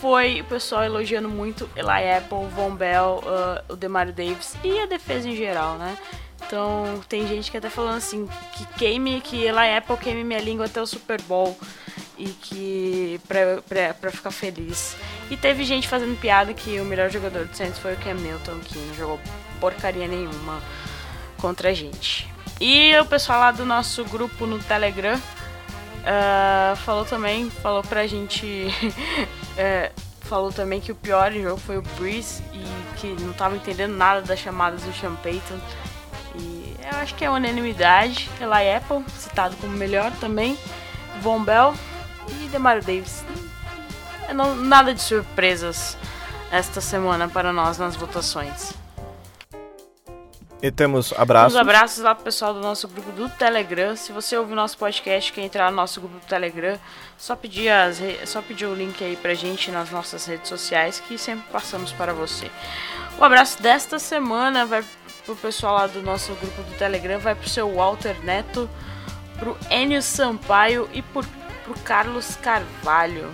[0.00, 4.86] foi o pessoal elogiando muito Eli Apple, Von Bell, uh, o Demario Davis e a
[4.86, 5.98] defesa em geral, né?
[6.46, 10.66] Então tem gente que até falando assim que queime, que Eli Apple queime minha língua
[10.66, 11.58] até o Super Bowl
[12.16, 14.96] e que pra, pra, pra ficar feliz.
[15.28, 18.60] E teve gente fazendo piada que o melhor jogador do Saints foi o Cam Newton,
[18.60, 19.20] que não jogou
[19.60, 20.60] porcaria nenhuma
[21.40, 22.28] contra a gente.
[22.60, 28.68] E o pessoal lá do nosso grupo no Telegram uh, falou também, falou pra gente.
[28.76, 33.96] uh, falou também que o pior jogo foi o Breeze e que não tava entendendo
[33.96, 35.58] nada das chamadas do Sean Payton.
[36.36, 38.30] E eu acho que é unanimidade.
[38.40, 40.56] Eli Apple, citado como melhor também.
[41.20, 41.74] Von Bell
[42.28, 43.24] e Demario Davis.
[44.28, 45.96] É não, nada de surpresas
[46.52, 48.79] esta semana para nós nas votações.
[50.62, 51.54] E temos abraços.
[51.54, 53.96] Temos abraços lá pro pessoal do nosso grupo do Telegram.
[53.96, 56.78] Se você ouve o nosso podcast quer entrar no nosso grupo do Telegram,
[57.16, 61.16] só pedir, as, só pedir o link aí pra gente nas nossas redes sociais que
[61.16, 62.50] sempre passamos para você.
[63.18, 64.84] O abraço desta semana vai
[65.24, 68.68] pro pessoal lá do nosso grupo do Telegram, vai pro seu Walter Neto,
[69.38, 71.24] pro Enio Sampaio e por,
[71.64, 73.30] pro Carlos Carvalho.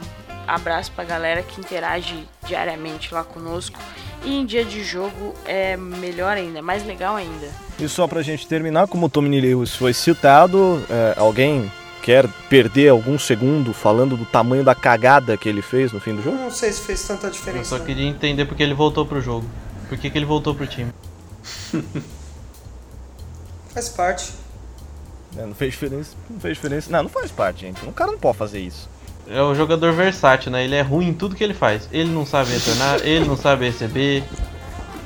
[0.47, 3.81] Abraço pra galera que interage diariamente lá conosco.
[4.25, 7.49] E em dia de jogo é melhor ainda, é mais legal ainda.
[7.79, 11.71] E só pra gente terminar, como o Tommy Lewis foi citado, é, alguém
[12.03, 16.23] quer perder algum segundo falando do tamanho da cagada que ele fez no fim do
[16.23, 16.37] jogo?
[16.37, 17.75] Não sei se fez tanta diferença.
[17.75, 19.45] Eu só queria entender porque ele voltou pro jogo.
[19.89, 20.93] Por que, que ele voltou pro time?
[23.75, 24.33] Faz parte.
[25.37, 26.17] É, não fez diferença.
[26.31, 26.91] Não fez diferença.
[26.91, 27.85] Não, não faz parte, gente.
[27.87, 28.89] Um cara não pode fazer isso.
[29.29, 30.65] É um jogador versátil, né?
[30.65, 31.89] Ele é ruim em tudo que ele faz.
[31.93, 34.23] Ele não sabe retornar, ele não sabe receber,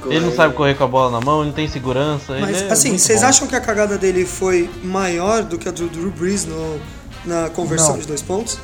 [0.02, 0.16] Corre.
[0.16, 2.36] ele não sabe correr com a bola na mão, ele não tem segurança.
[2.38, 5.88] Mas é assim, vocês acham que a cagada dele foi maior do que a do
[5.88, 6.80] Drew Brees no,
[7.24, 8.00] na conversão não.
[8.00, 8.58] de dois pontos?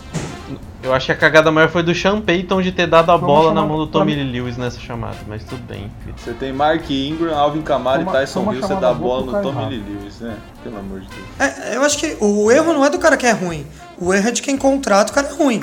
[0.83, 3.27] Eu acho que a cagada maior foi do Sean Payton de ter dado a Vamos
[3.27, 5.91] bola na mão do Tommy Lewis nessa chamada, mas tudo bem.
[6.05, 6.15] Filho.
[6.17, 9.79] Você tem Mark Ingram, Alvin Kamara e Tyson Hill, você dá a bola no Tommy
[9.79, 10.37] Lewis, né?
[10.63, 11.27] Pelo amor de Deus.
[11.41, 13.67] É, eu acho que o erro não é do cara que é ruim,
[13.99, 15.63] o erro é de quem contrata o cara é ruim,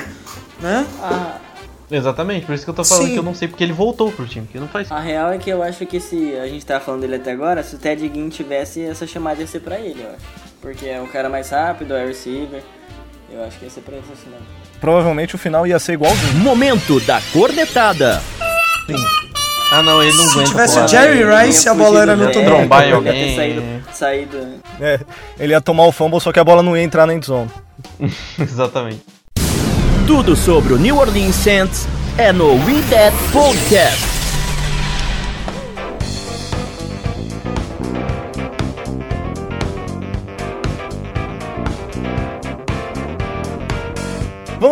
[0.60, 0.86] né?
[1.00, 1.38] Ah.
[1.90, 3.12] Exatamente, por isso que eu tô falando Sim.
[3.12, 5.38] que eu não sei porque ele voltou pro time, que não faz A real é
[5.38, 8.10] que eu acho que se a gente tá falando dele até agora, se o Ted
[8.12, 10.44] Ginn tivesse, essa chamada ia ser pra ele, eu acho.
[10.60, 12.62] Porque é um cara mais rápido, é receiver.
[13.30, 14.14] Eu acho que ia ser pra ele essa
[14.84, 16.34] provavelmente o final ia ser igualzinho.
[16.40, 18.20] Momento da cornetada.
[18.86, 19.23] Sim.
[19.76, 22.86] Ah não, ele não Se tivesse o Jerry Rice, a bola era no Tom Trombar
[22.88, 23.34] em alguém.
[23.34, 23.62] Saído,
[23.92, 24.38] saído.
[24.80, 25.00] É,
[25.36, 27.50] ele ia tomar o fumble, só que a bola não ia entrar na endzone.
[28.38, 29.02] Exatamente.
[30.06, 34.13] Tudo sobre o New Orleans Saints é no We That Podcast.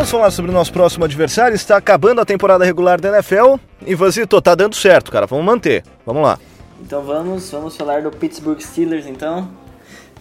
[0.02, 1.54] Vamos falar sobre o nosso próximo adversário.
[1.54, 3.54] Está acabando a temporada regular da NFL.
[3.86, 5.26] E Vasito, tá dando certo, cara.
[5.26, 5.84] Vamos manter.
[6.04, 6.40] Vamos lá.
[6.80, 9.48] Então vamos, vamos falar do Pittsburgh Steelers, então.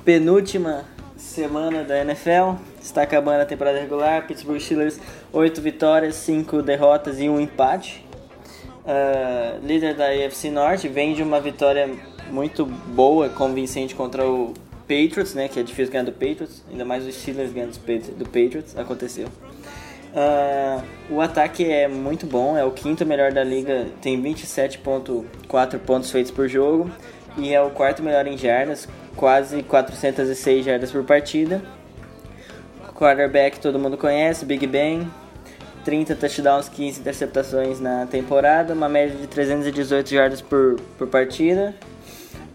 [0.06, 0.86] Penúltima
[1.18, 2.62] semana da NFL.
[2.80, 4.28] Está acabando a temporada regular.
[4.28, 5.00] Pittsburgh Steelers,
[5.34, 8.06] 8 vitórias, 5 derrotas e um empate.
[8.86, 11.90] Uh, líder da AFC Norte, vem de uma vitória
[12.30, 15.48] muito boa, convincente contra o Patriots, né?
[15.48, 17.72] Que é difícil ganhar do Patriots, ainda mais os Steelers ganhando
[18.16, 19.28] do Patriots, aconteceu.
[20.14, 26.12] Uh, o ataque é muito bom, é o quinto melhor da liga, tem 27.4 pontos
[26.12, 26.91] feitos por jogo
[27.38, 31.62] e é o quarto melhor em jardas, quase 406 jardas por partida.
[32.93, 35.09] Quarterback todo mundo conhece, Big Ben,
[35.86, 41.74] 30 touchdowns, 15 interceptações na temporada, uma média de 318 jardas por, por partida.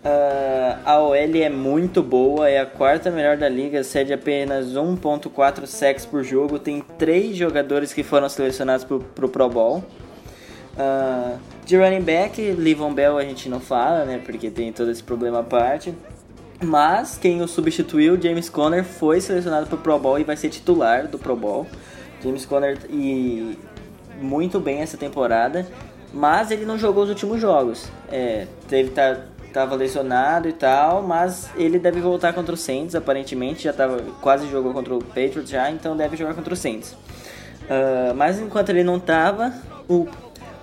[0.07, 5.66] Uh, a OL é muito boa, é a quarta melhor da liga, cede apenas 1.4
[5.66, 9.82] sacks por jogo, tem três jogadores que foram selecionados para o Pro Bowl.
[10.76, 15.02] Uh, de running back, Livon Bell a gente não fala, né, porque tem todo esse
[15.02, 15.92] problema à parte.
[16.62, 20.50] Mas quem o substituiu, James Conner, foi selecionado para o Pro Bowl e vai ser
[20.50, 21.66] titular do Pro Bowl.
[22.22, 23.59] James Conner e
[24.20, 25.66] muito bem essa temporada,
[26.14, 27.88] mas ele não jogou os últimos jogos.
[28.09, 29.18] É, teve tá
[29.57, 34.50] estava lesionado e tal, mas ele deve voltar contra o Saints, aparentemente, já tava, quase
[34.50, 36.92] jogou contra o Patriots já, então deve jogar contra o Saints.
[36.92, 39.54] Uh, mas enquanto ele não estava,
[39.88, 40.07] o,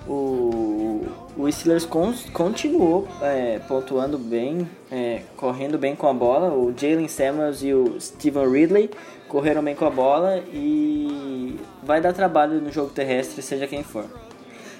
[0.08, 6.54] o, o Steelers con, continuou é, pontuando bem, é, correndo bem com a bola.
[6.54, 8.92] O Jalen Samuels e o Steven Ridley
[9.28, 14.06] correram bem com a bola e vai dar trabalho no jogo terrestre, seja quem for.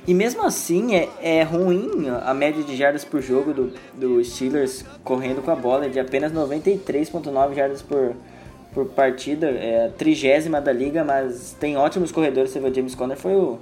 [0.06, 4.84] E mesmo assim é, é ruim a média de jardas por jogo do, do Steelers
[5.04, 8.14] correndo com a bola, é de apenas 93,9 jardas por,
[8.74, 12.52] por partida, é a trigésima da liga, mas tem ótimos corredores.
[12.52, 13.60] Você vê o James Conner foi o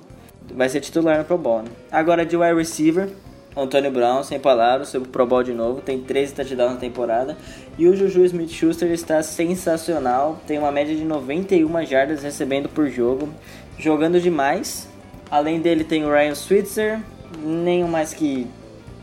[0.56, 1.62] vai ser titular no Pro Bowl.
[1.62, 1.70] Né?
[1.92, 3.10] Agora de wide receiver,
[3.56, 7.38] Antônio Brown, sem palavras, o Pro Bowl de novo, tem 13 touchdowns na temporada.
[7.78, 13.30] E o Juju Smith-Schuster está sensacional, tem uma média de 91 jardas recebendo por jogo,
[13.78, 14.90] jogando demais.
[15.32, 17.00] Além dele tem o Ryan Switzer,
[17.42, 18.46] nenhum mais que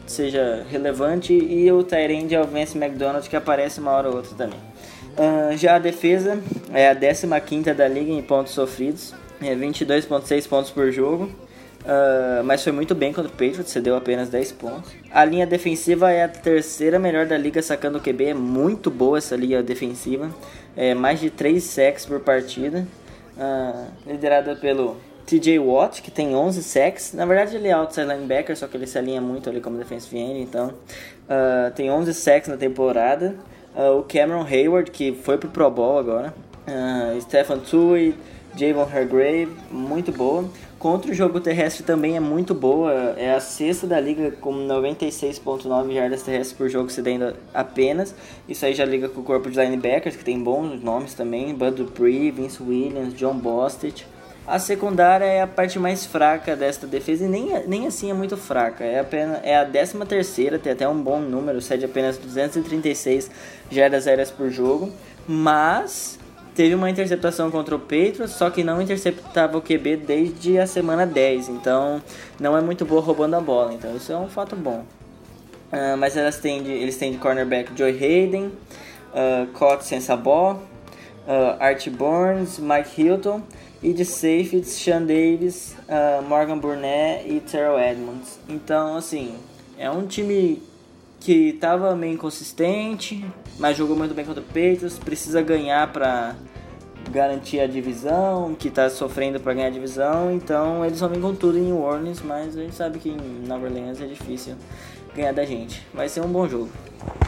[0.07, 4.61] seja relevante, e o Tyrande é o McDonald, que aparece uma hora ou outra também.
[5.17, 6.39] Uh, já a defesa
[6.73, 11.31] é a 15 da liga em pontos sofridos, é 22,6 pontos por jogo.
[11.79, 14.93] Uh, mas foi muito bem contra o Patriots, cedeu apenas 10 pontos.
[15.11, 19.17] A linha defensiva é a terceira melhor da liga sacando o QB, é muito boa
[19.17, 20.29] essa linha defensiva,
[20.77, 22.87] é mais de 3 sacks por partida,
[23.39, 24.99] uh, liderada pelo
[25.29, 27.13] TJ Watt, que tem 11 sacks.
[27.13, 30.19] Na verdade, ele é outside linebacker, só que ele se alinha muito ali como defensive
[30.19, 33.37] end, então uh, tem 11 sacks na temporada.
[33.77, 36.33] o Cameron Hayward, que foi pro Pro Bowl agora.
[37.21, 38.15] Stephen Tui,
[38.57, 40.45] Javon Hargrave, muito boa.
[40.79, 42.93] Contra o jogo terrestre também é muito boa.
[43.17, 48.15] É a sexta da liga com 96.9 jardas terrestres por jogo cedendo apenas.
[48.49, 51.55] Isso aí já liga com o corpo de linebackers, que tem bons nomes também.
[51.55, 54.05] Bud Dupree, Vince Williams, John Bostic.
[54.49, 58.35] A secundária é a parte mais fraca desta defesa e nem, nem assim é muito
[58.35, 58.83] fraca.
[58.83, 63.31] É, apenas, é a 13 terceira, tem até um bom número, cede apenas 236
[63.71, 64.91] jardas aéreas por jogo.
[65.29, 66.19] Mas
[66.55, 71.05] teve uma interceptação contra o Patriots, só que não interceptava o QB desde a semana
[71.05, 72.03] 10, então
[72.41, 74.83] não é muito boa roubando a bola, então isso é um fato bom.
[75.71, 81.63] Uh, mas elas têm de, eles têm de cornerback Joy Hayden, uh, Cott Sensabó, uh,
[81.63, 83.43] Art Burns, Mike Hilton
[83.83, 88.39] e de safeties Sean Davis, uh, Morgan Burnett e Terrell Edmonds.
[88.49, 89.35] Então, assim,
[89.79, 90.63] é um time
[91.21, 93.25] que estava meio inconsistente,
[93.59, 96.37] mas jogou muito bem contra o Patriots, precisa ganhar para
[97.11, 101.35] garantir a divisão, que está sofrendo para ganhar a divisão, então eles vão vir com
[101.35, 104.55] tudo em New Orleans, mas a gente sabe que em Nova Orleans é difícil
[105.15, 105.87] ganhar da gente.
[105.93, 106.69] Vai ser um bom jogo.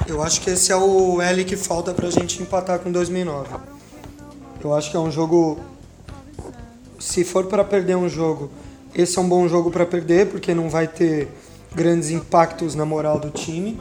[0.06, 3.48] Eu acho que esse é o L que falta pra gente empatar com 2009.
[4.62, 5.58] Eu acho que é um jogo
[7.00, 8.50] se for para perder um jogo,
[8.94, 11.28] esse é um bom jogo para perder, porque não vai ter
[11.74, 13.80] grandes impactos na moral do time.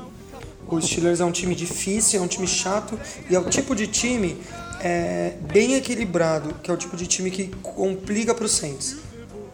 [0.67, 2.97] O Steelers é um time difícil, é um time chato
[3.30, 4.38] e é o tipo de time
[4.82, 8.97] é, bem equilibrado, que é o tipo de time que complica para os Saints.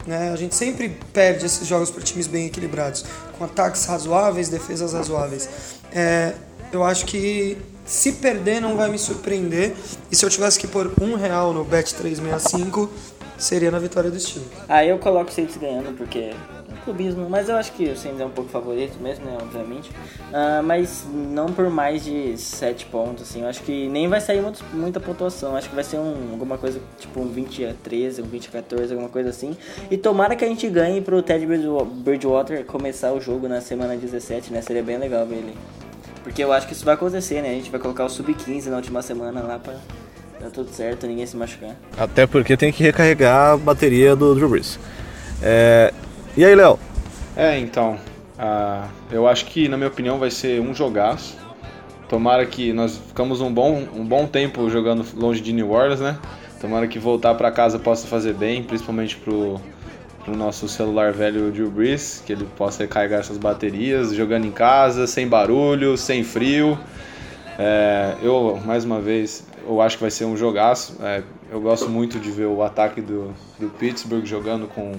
[0.06, 0.32] Né?
[0.32, 3.04] A gente sempre perde esses jogos para times bem equilibrados,
[3.38, 5.50] com ataques razoáveis, defesas razoáveis.
[5.92, 6.34] É,
[6.72, 9.76] eu acho que se perder não vai me surpreender.
[10.12, 12.90] E se eu tivesse que pôr um real no Bet 365,
[13.38, 14.52] seria na vitória do Steelers.
[14.68, 16.34] Aí eu coloco o Saints ganhando, porque
[16.86, 19.90] clubismo, mas eu acho que o Saints é um pouco favorito mesmo, né, obviamente.
[19.90, 23.42] Uh, mas não por mais de 7 pontos, assim.
[23.42, 25.56] Eu acho que nem vai sair muito, muita pontuação.
[25.56, 28.52] Acho que vai ser um, alguma coisa tipo um 20 a 13, um 20 a
[28.52, 29.58] 14, alguma coisa assim.
[29.90, 34.54] E tomara que a gente ganhe pro Ted Bridgewater começar o jogo na semana 17,
[34.54, 34.62] né?
[34.62, 35.58] Seria bem legal ver ele.
[36.24, 37.50] Porque eu acho que isso vai acontecer, né?
[37.50, 39.76] A gente vai colocar o Sub-15 na última semana lá pra
[40.46, 41.76] dar tudo certo, ninguém se machucar.
[41.98, 44.80] Até porque tem que recarregar a bateria do Drew Brees.
[45.42, 45.94] É,
[46.38, 46.80] e aí, Léo?
[47.36, 47.98] É, então.
[48.38, 51.38] Uh, eu acho que, na minha opinião, vai ser um jogaço.
[52.08, 56.18] Tomara que nós ficamos um bom, um bom tempo jogando longe de New Orleans, né?
[56.62, 59.60] Tomara que voltar para casa possa fazer bem, principalmente pro,
[60.24, 65.08] pro nosso celular velho Drew Brees, que ele possa recarregar essas baterias, jogando em casa,
[65.08, 66.78] sem barulho, sem frio.
[67.58, 70.98] É, eu, mais uma vez, eu acho que vai ser um jogaço.
[71.02, 74.94] É, eu gosto muito de ver o ataque do, do Pittsburgh jogando com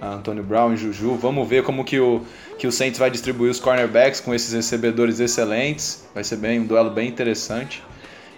[0.00, 1.14] Antônio Brown e Juju.
[1.14, 2.22] Vamos ver como que o,
[2.58, 6.06] que o Saints vai distribuir os cornerbacks com esses recebedores excelentes.
[6.14, 7.82] Vai ser bem um duelo bem interessante.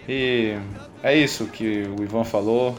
[0.09, 0.57] E
[1.03, 2.77] é isso que o Ivan falou.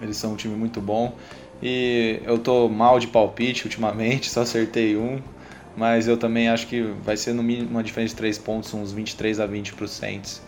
[0.00, 1.14] Eles são um time muito bom.
[1.62, 5.20] E eu tô mal de palpite ultimamente, só acertei um.
[5.76, 8.92] Mas eu também acho que vai ser no mínimo uma diferença de 3 pontos, uns
[8.92, 10.40] 23 a 20 para o Saints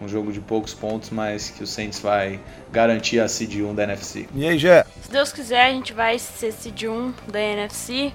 [0.00, 2.40] um jogo de poucos pontos, mas que o Saints vai
[2.72, 4.28] garantir a seed 1 da NFC.
[4.34, 4.86] E aí, Jé?
[5.02, 8.12] Se Deus quiser, a gente vai ser seed 1 da NFC.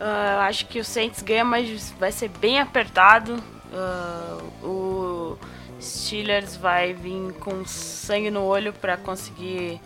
[0.00, 3.42] Uh, acho que o Saints ganha, mas vai ser bem apertado.
[3.72, 5.38] Uh, o
[5.80, 9.80] Steelers vai vir com sangue no olho para conseguir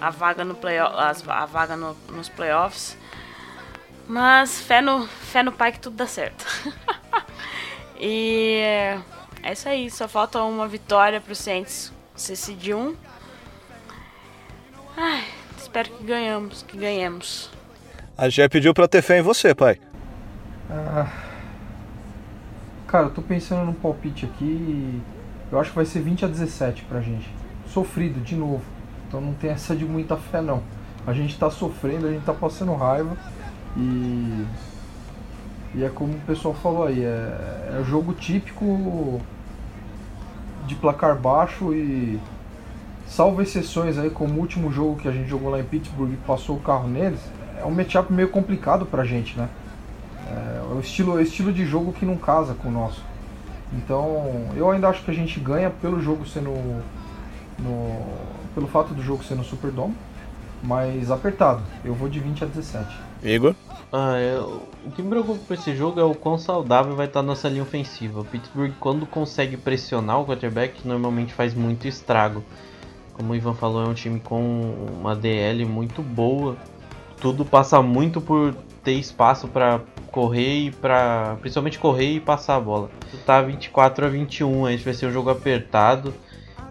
[0.00, 2.96] a vaga no play a vaga no, nos playoffs.
[4.08, 6.44] Mas fé no, fé no pai que tudo dá certo.
[7.98, 8.98] e
[9.42, 12.94] é isso aí, só falta uma vitória pro Saints ser de 1.
[14.96, 15.24] Ai,
[15.56, 17.50] espero que ganhamos, que ganhemos.
[18.16, 19.80] A Gé pediu pra ter fé em você, pai.
[20.70, 21.10] Ah,
[22.86, 25.00] cara, eu tô pensando num palpite aqui.
[25.50, 27.28] Eu acho que vai ser 20 a 17 pra gente.
[27.66, 28.62] Sofrido de novo.
[29.08, 30.62] Então não tem essa de muita fé não.
[31.06, 33.16] A gente tá sofrendo, a gente tá passando raiva
[33.76, 34.46] e.
[35.74, 39.20] E é como o pessoal falou aí, é, é jogo típico
[40.66, 42.20] de placar baixo e
[43.06, 46.16] salvo exceções aí, como o último jogo que a gente jogou lá em Pittsburgh e
[46.26, 47.20] passou o carro neles,
[47.58, 49.48] é um matchup meio complicado pra gente, né?
[50.28, 53.02] É o estilo, é estilo de jogo que não casa com o nosso.
[53.72, 56.50] Então, eu ainda acho que a gente ganha pelo jogo sendo
[57.58, 58.02] no,
[58.54, 59.94] pelo fato do jogo ser no Superdome,
[60.62, 61.62] mas apertado.
[61.84, 62.86] Eu vou de 20 a 17.
[63.22, 63.54] Igor?
[63.94, 67.22] Ah, eu, o que me preocupa com esse jogo é o quão saudável vai estar
[67.22, 68.20] nossa linha ofensiva.
[68.20, 72.42] O Pittsburgh, quando consegue pressionar o quarterback, normalmente faz muito estrago.
[73.12, 76.56] Como o Ivan falou, é um time com uma DL muito boa.
[77.20, 82.60] Tudo passa muito por ter espaço para correr e para principalmente correr e passar a
[82.60, 82.90] bola.
[83.26, 86.14] Tá 24 a 21, a gente vai ser um jogo apertado.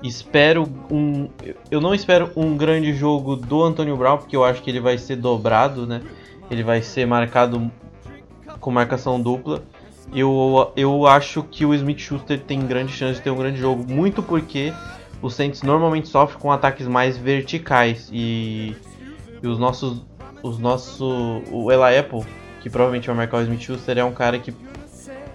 [0.01, 1.29] Espero um
[1.69, 4.97] eu não espero um grande jogo do Antônio Brown, porque eu acho que ele vai
[4.97, 6.01] ser dobrado, né?
[6.51, 7.71] Ele vai ser marcado
[8.59, 9.63] com marcação dupla.
[10.13, 13.89] Eu, eu acho que o Smith Schuster tem grande chance de ter um grande jogo,
[13.89, 14.73] muito porque
[15.21, 18.75] o Saints normalmente sofre com ataques mais verticais e,
[19.41, 20.03] e os nossos
[20.43, 22.25] os nossos o Ela Apple,
[22.61, 24.53] que provavelmente vai marcar o Smith Schuster, é um cara que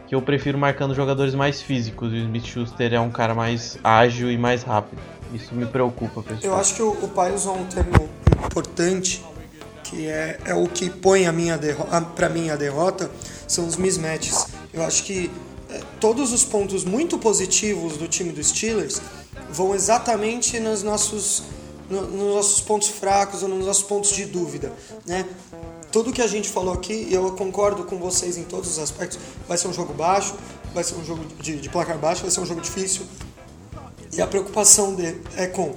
[0.06, 2.12] que eu prefiro marcando jogadores mais físicos.
[2.12, 5.00] O Smith Schuster é um cara mais ágil e mais rápido.
[5.34, 6.54] Isso me preocupa, pessoal.
[6.54, 8.08] Eu acho que o, o usou um termo
[8.44, 9.24] importante,
[9.88, 11.58] que é, é o que põe a minha
[12.14, 13.10] para mim a derrota,
[13.46, 14.46] são os mismatches.
[14.72, 15.30] Eu acho que
[15.70, 19.00] é, todos os pontos muito positivos do time dos Steelers
[19.50, 21.42] vão exatamente nos nossos,
[21.88, 24.72] no, nos nossos pontos fracos ou nos nossos pontos de dúvida,
[25.06, 25.24] né?
[25.96, 29.18] tudo que a gente falou aqui, eu concordo com vocês em todos os aspectos,
[29.48, 30.34] vai ser um jogo baixo,
[30.74, 33.06] vai ser um jogo de, de placar baixo, vai ser um jogo difícil.
[34.12, 35.74] E a preocupação de, é com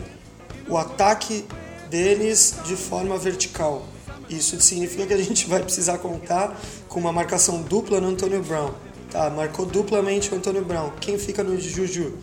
[0.68, 1.46] o ataque
[1.90, 3.86] deles de forma vertical.
[4.30, 8.72] Isso significa que a gente vai precisar contar com uma marcação dupla no Antônio Brown.
[9.12, 10.92] Tá, marcou duplamente o Antônio Brown.
[11.00, 12.14] Quem fica no Juju?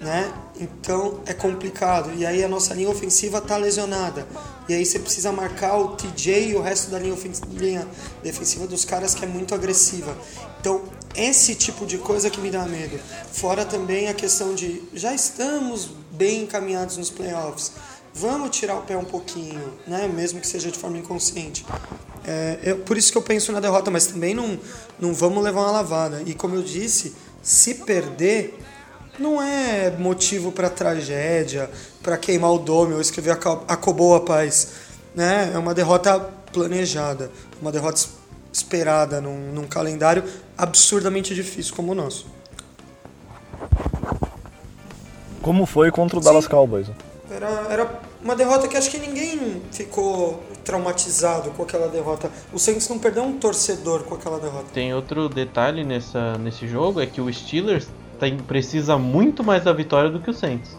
[0.00, 0.32] né?
[0.60, 2.12] Então é complicado.
[2.14, 4.26] E aí a nossa linha ofensiva tá lesionada.
[4.68, 7.16] E aí você precisa marcar o TJ e o resto da linha,
[7.52, 7.88] linha
[8.22, 10.16] defensiva dos caras que é muito agressiva.
[10.60, 10.82] Então
[11.14, 12.98] esse tipo de coisa que me dá medo.
[13.32, 17.72] Fora também a questão de já estamos bem encaminhados nos playoffs.
[18.20, 20.08] Vamos tirar o pé um pouquinho, né?
[20.08, 21.64] Mesmo que seja de forma inconsciente.
[22.26, 24.58] É, eu, por isso que eu penso na derrota, mas também não,
[24.98, 26.20] não vamos levar uma lavada.
[26.26, 28.58] E como eu disse, se perder,
[29.20, 31.70] não é motivo para tragédia,
[32.02, 33.30] para queimar o dome ou escrever
[33.68, 34.72] acabou a paz.
[35.14, 35.52] Né?
[35.54, 36.18] É uma derrota
[36.52, 37.30] planejada,
[37.62, 38.04] uma derrota
[38.52, 40.24] esperada num, num calendário
[40.56, 42.26] absurdamente difícil como o nosso.
[45.40, 46.88] Como foi contra o Dallas Cowboys?
[47.30, 52.30] Era, era uma derrota que acho que ninguém ficou traumatizado com aquela derrota.
[52.52, 54.66] O Saints não perdeu um torcedor com aquela derrota.
[54.72, 57.88] Tem outro detalhe nessa, nesse jogo, é que o Steelers
[58.18, 60.76] tem, precisa muito mais da vitória do que o Saints.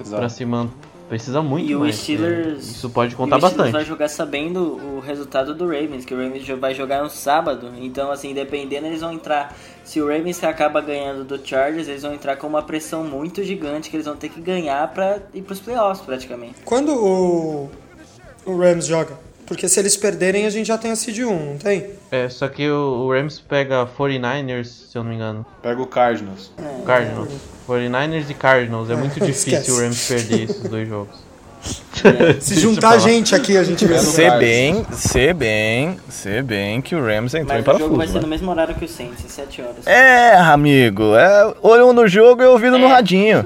[0.00, 0.16] Exato.
[0.16, 0.89] Pra se manter.
[1.10, 1.96] Precisa muito e mais.
[1.96, 6.04] O Steelers, Isso pode contar e o Steelers vai jogar sabendo o resultado do Ravens,
[6.04, 7.72] que o Ravens vai jogar no sábado.
[7.80, 9.52] Então, assim, dependendo, eles vão entrar.
[9.82, 13.90] Se o Ravens acaba ganhando do Chargers, eles vão entrar com uma pressão muito gigante
[13.90, 16.60] que eles vão ter que ganhar pra ir pros playoffs, praticamente.
[16.64, 17.68] Quando o,
[18.46, 19.18] o Rams joga?
[19.50, 21.90] Porque se eles perderem, a gente já tem a seed 1, não tem?
[22.12, 25.44] É, só que o, o Rams pega 49ers, se eu não me engano.
[25.60, 26.52] Pega o Cardinals.
[26.56, 27.30] É, Cardinals.
[27.32, 27.72] É.
[27.72, 28.90] 49ers e Cardinals.
[28.90, 31.16] É, é muito difícil o Rams perder esses dois jogos.
[32.40, 33.98] Se juntar a gente aqui, a gente vê.
[33.98, 37.86] Ser bem, ser bem, ser bem que o Rams entrou Mas em parafuso.
[37.86, 38.20] o jogo vai ser né?
[38.20, 39.84] no mesmo horário que o Saints, 7 horas.
[39.84, 43.44] É, amigo, é olho no jogo e ouvido no radinho.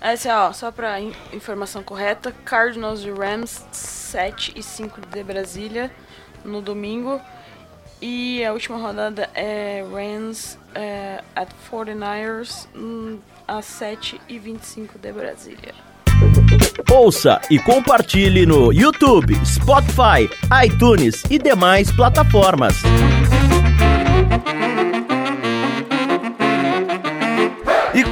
[0.00, 5.22] É assim, ó, só pra in informação correta, Cardinals e Rams 7 e 5 de
[5.22, 5.90] Brasília
[6.44, 7.20] no domingo.
[8.00, 13.18] E a última rodada é Rams é, at 49ers hum,
[13.48, 15.74] às 7 e 25 de Brasília.
[16.90, 20.28] Ouça e compartilhe no YouTube, Spotify,
[20.64, 22.76] iTunes e demais plataformas.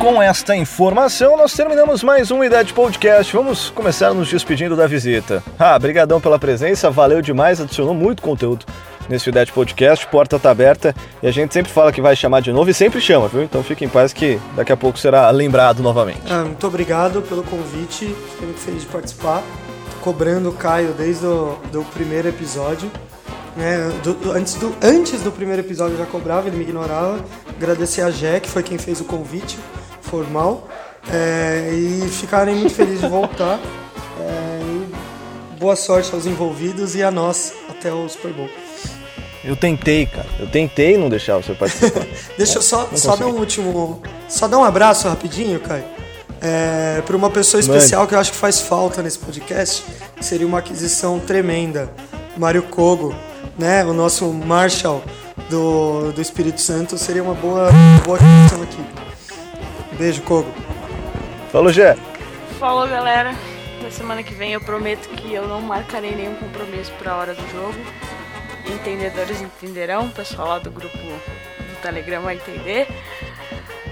[0.04, 3.34] Com esta informação, nós terminamos mais um Idade Podcast.
[3.34, 5.42] Vamos começar nos despedindo da visita.
[5.58, 8.66] Ah, brigadão pela presença, valeu demais, adicionou muito conteúdo
[9.08, 10.06] nesse Idade Podcast.
[10.08, 13.00] Porta tá aberta e a gente sempre fala que vai chamar de novo e sempre
[13.00, 13.42] chama, viu?
[13.42, 16.30] Então fique em paz que daqui a pouco será lembrado novamente.
[16.30, 19.42] Ah, muito obrigado pelo convite, fiquei muito feliz de participar.
[19.90, 22.90] Tô cobrando o Caio desde o do primeiro episódio.
[23.58, 27.24] É, do, do, antes, do, antes do primeiro episódio eu já cobrava, ele me ignorava.
[27.56, 29.56] Agradecer a Jé, que foi quem fez o convite
[30.14, 30.68] formal.
[31.12, 33.58] É, e ficarem muito felizes de voltar.
[34.20, 34.60] É,
[35.58, 38.48] boa sorte aos envolvidos e a nós até o Super Bowl.
[39.44, 40.26] Eu tentei, cara.
[40.38, 42.06] Eu tentei não deixar você participar.
[42.38, 44.00] Deixa eu só, só dar um último.
[44.28, 45.84] Só dar um abraço rapidinho, Caio.
[46.40, 48.08] É, para uma pessoa especial Mano.
[48.08, 49.84] que eu acho que faz falta nesse podcast,
[50.20, 51.90] seria uma aquisição tremenda.
[52.36, 53.14] Mário Kogo,
[53.58, 53.84] né?
[53.84, 55.02] O nosso Marshall
[55.50, 57.70] do, do Espírito Santo seria uma boa,
[58.04, 59.03] boa aquisição aqui.
[59.98, 60.52] Beijo, Kogo.
[61.50, 61.96] Falou, Gé.
[62.58, 63.34] Falou, galera.
[63.82, 67.34] Na semana que vem eu prometo que eu não marcarei nenhum compromisso para a hora
[67.34, 67.78] do jogo
[68.72, 72.88] entendedores entenderão, o pessoal lá do grupo do Telegram vai entender.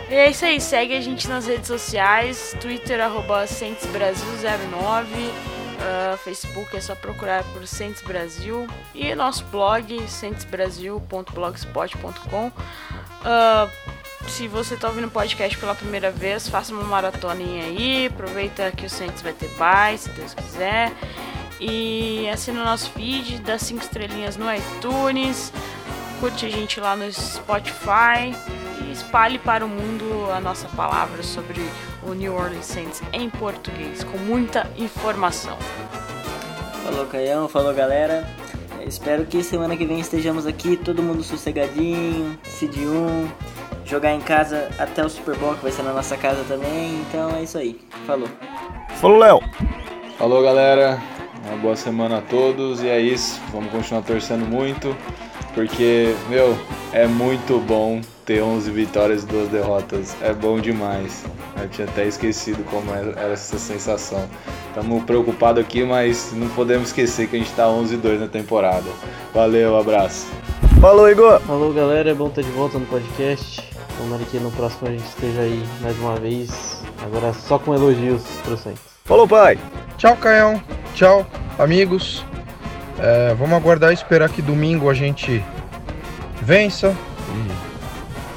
[0.09, 6.77] E é isso aí, segue a gente nas redes sociais, Twitter arroba Brasil09, uh, Facebook
[6.77, 12.49] é só procurar por Centes Brasil e nosso blog centesbrasil.blogspot.com.
[12.49, 12.53] Uh,
[13.25, 13.71] ah,
[14.29, 18.87] se você está ouvindo o podcast pela primeira vez, faça uma maratoninha aí, aproveita que
[18.87, 20.93] o Centes vai ter paz, se Deus quiser.
[21.61, 25.53] E assina o nosso feed, dá 5 estrelinhas no iTunes,
[26.19, 28.35] curte a gente lá no Spotify
[28.81, 31.61] e espalhe para o mundo a nossa palavra sobre
[32.03, 35.57] o New Orleans Saints em português, com muita informação.
[36.83, 38.27] Falou Caião, falou galera.
[38.85, 43.31] Espero que semana que vem estejamos aqui, todo mundo sossegadinho, CD1,
[43.93, 46.95] jogar em casa até o Super Bowl, que vai ser na nossa casa também.
[47.03, 47.79] Então é isso aí.
[48.07, 48.29] Falou.
[49.01, 49.41] Falou, Léo.
[50.19, 50.99] Falou, galera.
[51.47, 53.39] Uma boa semana a todos e é isso.
[53.53, 54.97] Vamos continuar torcendo muito,
[55.55, 56.57] porque, meu,
[56.93, 60.17] é muito bom ter 11 vitórias e 2 derrotas.
[60.23, 61.25] É bom demais.
[61.61, 64.27] Eu tinha até esquecido como era essa sensação.
[64.69, 68.29] Estamos preocupados aqui, mas não podemos esquecer que a gente está 11 e 2 na
[68.29, 68.89] temporada.
[69.35, 70.29] Valeu, abraço.
[70.81, 71.41] Falou, Igor.
[71.41, 72.11] Falou, galera.
[72.11, 73.72] É bom estar de volta no podcast.
[73.99, 76.83] Tomara que no próximo a gente esteja aí mais uma vez.
[77.03, 78.83] Agora só com elogios pro Santos.
[79.05, 79.59] Falou, pai.
[79.99, 80.63] Tchau, Caião.
[80.95, 81.27] Tchau,
[81.59, 82.25] amigos.
[82.99, 85.45] É, vamos aguardar e esperar que domingo a gente
[86.41, 86.97] vença.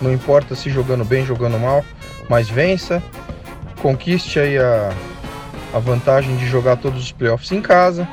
[0.01, 1.83] Não importa se jogando bem, jogando mal,
[2.29, 3.01] mas vença.
[3.81, 4.93] Conquiste aí a,
[5.73, 8.07] a vantagem de jogar todos os playoffs em casa.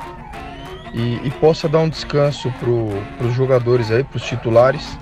[0.95, 2.53] E, e possa dar um descanso
[3.18, 4.99] para os jogadores aí, para os titulares,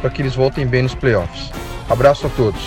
[0.00, 1.50] para que eles voltem bem nos playoffs.
[1.92, 2.58] Abraço a todos.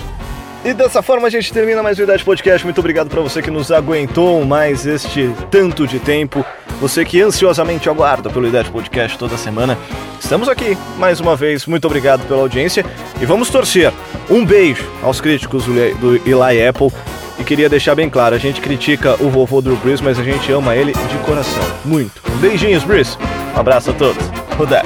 [0.64, 2.64] E dessa forma a gente termina mais um Idade Podcast.
[2.64, 6.46] Muito obrigado para você que nos aguentou mais este tanto de tempo.
[6.80, 9.80] Você que ansiosamente aguarda pelo Idade Podcast toda semana.
[10.20, 11.66] Estamos aqui mais uma vez.
[11.66, 12.86] Muito obrigado pela audiência
[13.20, 13.92] e vamos torcer.
[14.30, 16.92] Um beijo aos críticos do Eli Apple.
[17.40, 20.52] E queria deixar bem claro, a gente critica o vovô do Breeze, mas a gente
[20.52, 21.64] ama ele de coração.
[21.84, 22.22] Muito.
[22.40, 23.18] Beijinhos, Breeze.
[23.56, 24.24] Um abraço a todos.
[24.56, 24.84] Rudé.